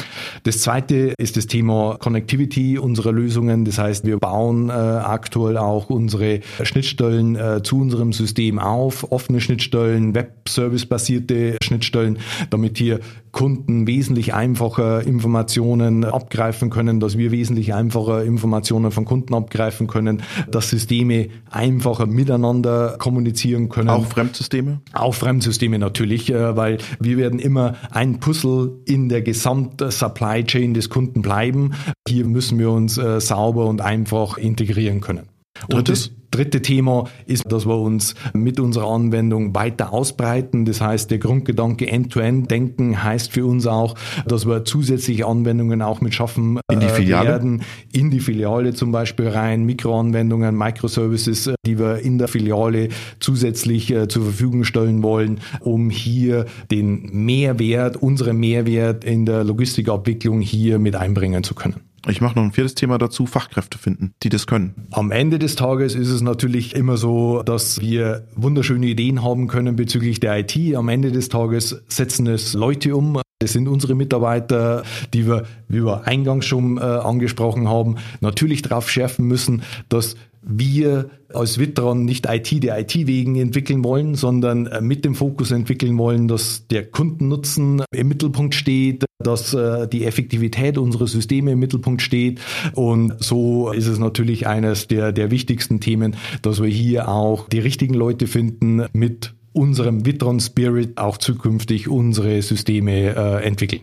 Das 0.44 0.60
zweite 0.60 1.14
ist 1.18 1.38
das 1.38 1.48
Thema 1.48 1.98
Connectivity 1.98 2.78
unserer 2.90 3.12
Lösungen. 3.12 3.66
Das 3.66 3.78
heißt, 3.78 4.06
wir 4.06 4.18
bauen 4.18 4.70
äh, 4.70 4.74
aktuell 4.74 5.58
auch 5.58 5.90
unsere 5.90 6.40
Schnittstellen 6.64 7.36
äh, 7.36 7.62
zu 7.64 7.80
unserem 7.80 8.14
System 8.14 8.58
auf, 8.58 9.12
offene 9.12 9.42
Schnittstellen, 9.42 10.16
Web-Service-basierte 10.16 11.58
Schnittstellen, 11.64 12.18
damit 12.50 12.80
hier 12.80 13.00
Kunden 13.32 13.86
wesentlich 13.86 14.34
einfacher 14.34 15.06
Informationen 15.06 16.04
abgreifen 16.04 16.72
können, 16.72 17.00
dass 17.00 17.18
wir 17.18 17.32
wesentlich 17.32 17.74
einfacher 17.76 18.24
Informationen 18.24 18.92
von 18.92 19.06
Kunden 19.06 19.36
abgreifen 19.36 19.86
können, 19.86 20.24
dass 20.50 20.70
Systeme 20.70 21.28
einfacher 21.52 22.08
miteinander 22.08 22.96
kommunizieren 22.98 23.70
können. 23.70 23.90
Auch 23.90 24.06
Fremdsysteme? 24.06 24.82
Auch 24.94 25.14
Fremdsysteme 25.14 25.78
natürlich, 25.78 26.32
äh, 26.32 26.56
weil 26.56 26.80
wir 27.00 27.18
werden 27.18 27.38
immer 27.40 27.76
ein 27.92 28.20
Puzzle 28.20 28.72
in 28.86 29.10
der 29.10 29.22
Gesamt-Supply 29.22 30.44
Chain 30.46 30.74
des 30.74 30.90
Kunden 30.90 31.22
bleiben. 31.22 31.74
Hier 32.08 32.26
müssen 32.26 32.58
wir 32.58 32.72
uns 32.80 32.98
äh, 32.98 33.20
sauber 33.22 33.66
und 33.68 33.82
einfach 33.82 34.38
integrieren 34.38 35.02
können. 35.02 35.30
Drittes? 35.68 36.12
dritte 36.32 36.62
Thema 36.62 37.06
ist, 37.26 37.52
dass 37.52 37.66
wir 37.66 37.78
uns 37.78 38.16
mit 38.34 38.60
unserer 38.60 38.90
Anwendung 38.90 39.56
weiter 39.56 39.94
ausbreiten. 39.94 40.66
Das 40.66 40.82
heißt, 40.82 41.10
der 41.12 41.18
Grundgedanke 41.18 41.88
End-to-End-Denken 41.88 43.04
heißt 43.04 43.32
für 43.32 43.46
uns 43.46 43.66
auch, 43.68 43.96
dass 44.28 44.46
wir 44.46 44.66
zusätzliche 44.66 45.26
Anwendungen 45.26 45.82
auch 45.82 46.02
mit 46.02 46.14
schaffen 46.14 46.60
in 46.72 46.80
die 46.80 46.86
äh, 46.86 46.90
Filiale. 46.90 47.30
werden. 47.30 47.62
In 47.92 48.12
die 48.12 48.20
Filiale 48.20 48.74
zum 48.74 48.92
Beispiel 48.92 49.28
rein, 49.28 49.66
Mikroanwendungen, 49.66 50.56
Microservices, 50.56 51.48
äh, 51.48 51.56
die 51.66 51.80
wir 51.80 52.00
in 52.00 52.18
der 52.18 52.28
Filiale 52.28 52.90
zusätzlich 53.20 53.92
äh, 53.92 54.08
zur 54.08 54.24
Verfügung 54.24 54.64
stellen 54.64 55.04
wollen, 55.04 55.40
um 55.62 55.90
hier 55.90 56.46
den 56.70 57.10
Mehrwert, 57.12 57.98
unseren 57.98 58.38
Mehrwert 58.38 59.04
in 59.04 59.26
der 59.26 59.44
Logistikabwicklung 59.44 60.42
hier 60.42 60.80
mit 60.80 60.96
einbringen 60.96 61.44
zu 61.44 61.56
können. 61.56 61.89
Ich 62.08 62.22
mache 62.22 62.36
noch 62.36 62.44
ein 62.44 62.52
viertes 62.52 62.76
Thema 62.76 62.98
dazu, 62.98 63.26
Fachkräfte 63.26 63.78
finden, 63.78 64.14
die 64.24 64.30
das 64.30 64.48
können. 64.48 64.88
Am 64.92 65.12
Ende 65.12 65.40
des 65.40 65.56
Tages 65.56 65.96
ist 65.96 66.10
es 66.10 66.22
natürlich 66.22 66.76
immer 66.76 66.98
so, 66.98 67.44
dass 67.44 67.82
wir 67.82 68.28
wunderschöne 68.36 68.88
Ideen 68.88 69.24
haben 69.24 69.48
können 69.48 69.76
bezüglich 69.76 70.20
der 70.20 70.40
IT. 70.40 70.76
Am 70.76 70.90
Ende 70.90 71.12
des 71.12 71.30
Tages 71.30 71.82
setzen 71.88 72.28
es 72.28 72.54
Leute 72.54 72.96
um. 72.96 73.20
Das 73.42 73.54
sind 73.54 73.70
unsere 73.70 73.96
Mitarbeiter, 73.96 74.84
die 75.14 75.26
wir, 75.26 75.46
wie 75.70 75.86
wir 75.86 76.06
eingangs 76.06 76.46
schon 76.46 76.78
äh, 76.78 76.82
angesprochen 76.82 77.70
haben, 77.70 77.96
natürlich 78.20 78.62
darauf 78.64 78.90
schärfen 78.90 79.26
müssen, 79.26 79.62
dass 79.88 80.18
wir 80.42 81.10
als 81.34 81.60
Witron 81.60 82.06
nicht 82.06 82.26
IT 82.28 82.64
der 82.64 82.80
IT 82.80 82.96
wegen 82.96 83.36
entwickeln 83.36 83.84
wollen, 83.84 84.16
sondern 84.16 84.68
äh, 84.68 84.82
mit 84.82 85.06
dem 85.06 85.16
Fokus 85.16 85.52
entwickeln 85.52 85.98
wollen, 85.98 86.28
dass 86.28 86.68
der 86.68 86.86
Kundennutzen 86.86 87.84
im 87.92 88.08
Mittelpunkt 88.08 88.56
steht, 88.56 89.06
dass 89.20 89.54
äh, 89.54 89.88
die 89.88 90.06
Effektivität 90.06 90.78
unserer 90.78 91.08
Systeme 91.08 91.52
im 91.52 91.60
Mittelpunkt 91.60 92.02
steht. 92.02 92.40
Und 92.74 93.14
so 93.20 93.72
ist 93.72 93.88
es 93.88 94.00
natürlich 94.00 94.48
eines 94.48 94.88
der, 94.88 95.12
der 95.12 95.32
wichtigsten 95.32 95.80
Themen, 95.80 96.16
dass 96.42 96.62
wir 96.62 96.70
hier 96.70 97.10
auch 97.10 97.48
die 97.50 97.60
richtigen 97.60 97.94
Leute 97.94 98.28
finden 98.28 98.86
mit 98.94 99.34
unserem 99.54 100.06
Witron 100.06 100.40
Spirit 100.40 100.98
auch 100.98 101.18
zukünftig 101.18 101.90
unsere 101.90 102.42
Systeme 102.42 103.16
äh, 103.16 103.44
entwickeln. 103.44 103.82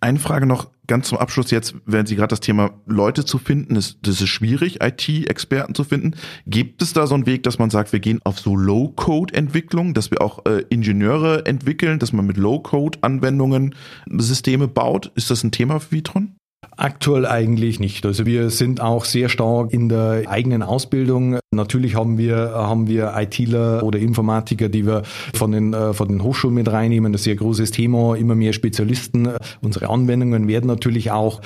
Eine 0.00 0.18
Frage 0.18 0.46
noch 0.46 0.68
ganz 0.86 1.08
zum 1.08 1.18
Abschluss 1.18 1.50
jetzt, 1.50 1.74
wenn 1.86 2.06
Sie 2.06 2.16
gerade 2.16 2.28
das 2.28 2.40
Thema 2.40 2.70
Leute 2.86 3.24
zu 3.24 3.38
finden, 3.38 3.76
ist, 3.76 3.98
das 4.02 4.20
ist 4.20 4.28
schwierig, 4.28 4.82
IT-Experten 4.82 5.74
zu 5.74 5.84
finden. 5.84 6.14
Gibt 6.46 6.82
es 6.82 6.92
da 6.92 7.06
so 7.06 7.14
einen 7.14 7.26
Weg, 7.26 7.42
dass 7.42 7.58
man 7.58 7.70
sagt, 7.70 7.92
wir 7.92 8.00
gehen 8.00 8.20
auf 8.24 8.38
so 8.38 8.56
Low-Code-Entwicklung, 8.56 9.94
dass 9.94 10.10
wir 10.10 10.20
auch 10.20 10.44
äh, 10.46 10.64
Ingenieure 10.68 11.46
entwickeln, 11.46 11.98
dass 11.98 12.12
man 12.12 12.26
mit 12.26 12.36
Low-Code-Anwendungen 12.36 13.74
Systeme 14.10 14.68
baut? 14.68 15.12
Ist 15.14 15.30
das 15.30 15.44
ein 15.44 15.52
Thema 15.52 15.80
für 15.80 15.92
Vitron? 15.92 16.36
Aktuell 16.76 17.26
eigentlich 17.26 17.80
nicht. 17.80 18.04
Also 18.06 18.26
wir 18.26 18.50
sind 18.50 18.80
auch 18.80 19.04
sehr 19.04 19.28
stark 19.28 19.72
in 19.72 19.88
der 19.88 20.24
eigenen 20.26 20.62
Ausbildung. 20.62 21.38
Natürlich 21.52 21.94
haben 21.94 22.18
wir, 22.18 22.52
haben 22.54 22.86
wir 22.88 23.14
ITler 23.16 23.82
oder 23.82 23.98
Informatiker, 23.98 24.68
die 24.68 24.86
wir 24.86 25.02
von 25.34 25.52
den, 25.52 25.72
äh, 25.72 25.92
von 25.92 26.08
den 26.08 26.22
Hochschulen 26.22 26.54
mit 26.54 26.70
reinnehmen. 26.70 27.12
Das 27.12 27.22
ist 27.22 27.26
ein 27.26 27.30
sehr 27.30 27.36
großes 27.36 27.70
Thema, 27.70 28.16
immer 28.16 28.34
mehr 28.34 28.52
Spezialisten. 28.52 29.28
Unsere 29.62 29.88
Anwendungen 29.88 30.48
werden 30.48 30.66
natürlich 30.66 31.10
auch 31.10 31.40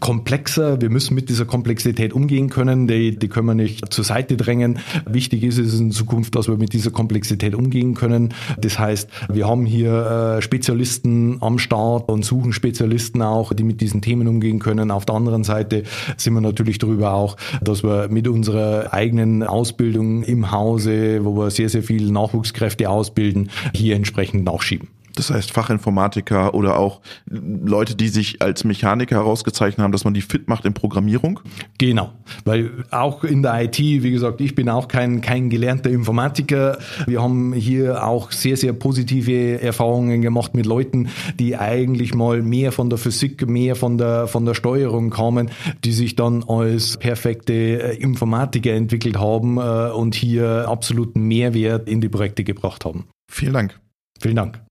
komplexer. 0.00 0.80
Wir 0.80 0.90
müssen 0.90 1.14
mit 1.14 1.28
dieser 1.28 1.44
Komplexität 1.44 2.12
umgehen 2.12 2.50
können. 2.50 2.86
Die, 2.86 3.16
die 3.16 3.28
können 3.28 3.46
wir 3.46 3.54
nicht 3.54 3.92
zur 3.92 4.04
Seite 4.04 4.36
drängen. 4.36 4.78
Wichtig 5.08 5.42
ist 5.42 5.58
es 5.58 5.78
in 5.78 5.90
Zukunft, 5.90 6.34
dass 6.34 6.48
wir 6.48 6.56
mit 6.56 6.72
dieser 6.72 6.90
Komplexität 6.90 7.54
umgehen 7.54 7.94
können. 7.94 8.34
Das 8.58 8.78
heißt, 8.78 9.08
wir 9.32 9.46
haben 9.46 9.66
hier 9.66 10.38
äh, 10.38 10.42
Spezialisten 10.42 11.38
am 11.40 11.58
Start 11.58 12.08
und 12.08 12.24
suchen 12.24 12.52
Spezialisten 12.52 13.22
auch, 13.22 13.52
die 13.52 13.64
mit 13.64 13.80
diesen 13.80 14.02
Themen 14.02 14.28
umgehen 14.28 14.58
können. 14.58 14.90
Auf 14.90 15.06
der 15.06 15.14
anderen 15.14 15.44
Seite 15.44 15.84
sind 16.16 16.34
wir 16.34 16.40
natürlich 16.40 16.78
darüber 16.78 17.14
auch, 17.14 17.36
dass 17.62 17.82
wir 17.82 18.08
mit 18.08 18.28
unserer 18.28 18.92
eigenen 18.92 19.42
Ausbildung 19.42 20.22
im 20.22 20.50
Hause, 20.50 21.24
wo 21.24 21.36
wir 21.36 21.50
sehr, 21.50 21.68
sehr 21.68 21.82
viele 21.82 22.12
Nachwuchskräfte 22.12 22.88
ausbilden, 22.88 23.50
hier 23.74 23.96
entsprechend 23.96 24.44
nachschieben. 24.44 24.88
Das 25.16 25.30
heißt 25.30 25.50
Fachinformatiker 25.50 26.54
oder 26.54 26.78
auch 26.78 27.00
Leute, 27.28 27.96
die 27.96 28.08
sich 28.08 28.42
als 28.42 28.64
Mechaniker 28.64 29.16
herausgezeichnet 29.16 29.82
haben, 29.82 29.92
dass 29.92 30.04
man 30.04 30.14
die 30.14 30.20
fit 30.20 30.46
macht 30.46 30.64
in 30.64 30.74
Programmierung? 30.74 31.40
Genau, 31.78 32.12
weil 32.44 32.84
auch 32.90 33.24
in 33.24 33.42
der 33.42 33.64
IT, 33.64 33.78
wie 33.78 34.10
gesagt, 34.10 34.40
ich 34.40 34.54
bin 34.54 34.68
auch 34.68 34.88
kein, 34.88 35.22
kein 35.22 35.50
gelernter 35.50 35.90
Informatiker. 35.90 36.78
Wir 37.06 37.22
haben 37.22 37.52
hier 37.54 38.06
auch 38.06 38.30
sehr, 38.30 38.56
sehr 38.56 38.74
positive 38.74 39.60
Erfahrungen 39.60 40.22
gemacht 40.22 40.54
mit 40.54 40.66
Leuten, 40.66 41.08
die 41.38 41.56
eigentlich 41.56 42.14
mal 42.14 42.42
mehr 42.42 42.70
von 42.70 42.90
der 42.90 42.98
Physik, 42.98 43.48
mehr 43.48 43.74
von 43.74 43.98
der, 43.98 44.26
von 44.26 44.44
der 44.44 44.54
Steuerung 44.54 45.10
kamen, 45.10 45.50
die 45.84 45.92
sich 45.92 46.14
dann 46.14 46.44
als 46.44 46.98
perfekte 46.98 47.52
äh, 47.54 47.96
Informatiker 47.96 48.72
entwickelt 48.72 49.18
haben 49.18 49.56
äh, 49.56 49.90
und 49.90 50.14
hier 50.14 50.68
absoluten 50.68 51.22
Mehrwert 51.22 51.88
in 51.88 52.00
die 52.00 52.08
Projekte 52.08 52.44
gebracht 52.44 52.84
haben. 52.84 53.06
Vielen 53.30 53.54
Dank. 53.54 53.80
Vielen 54.20 54.36
Dank. 54.36 54.65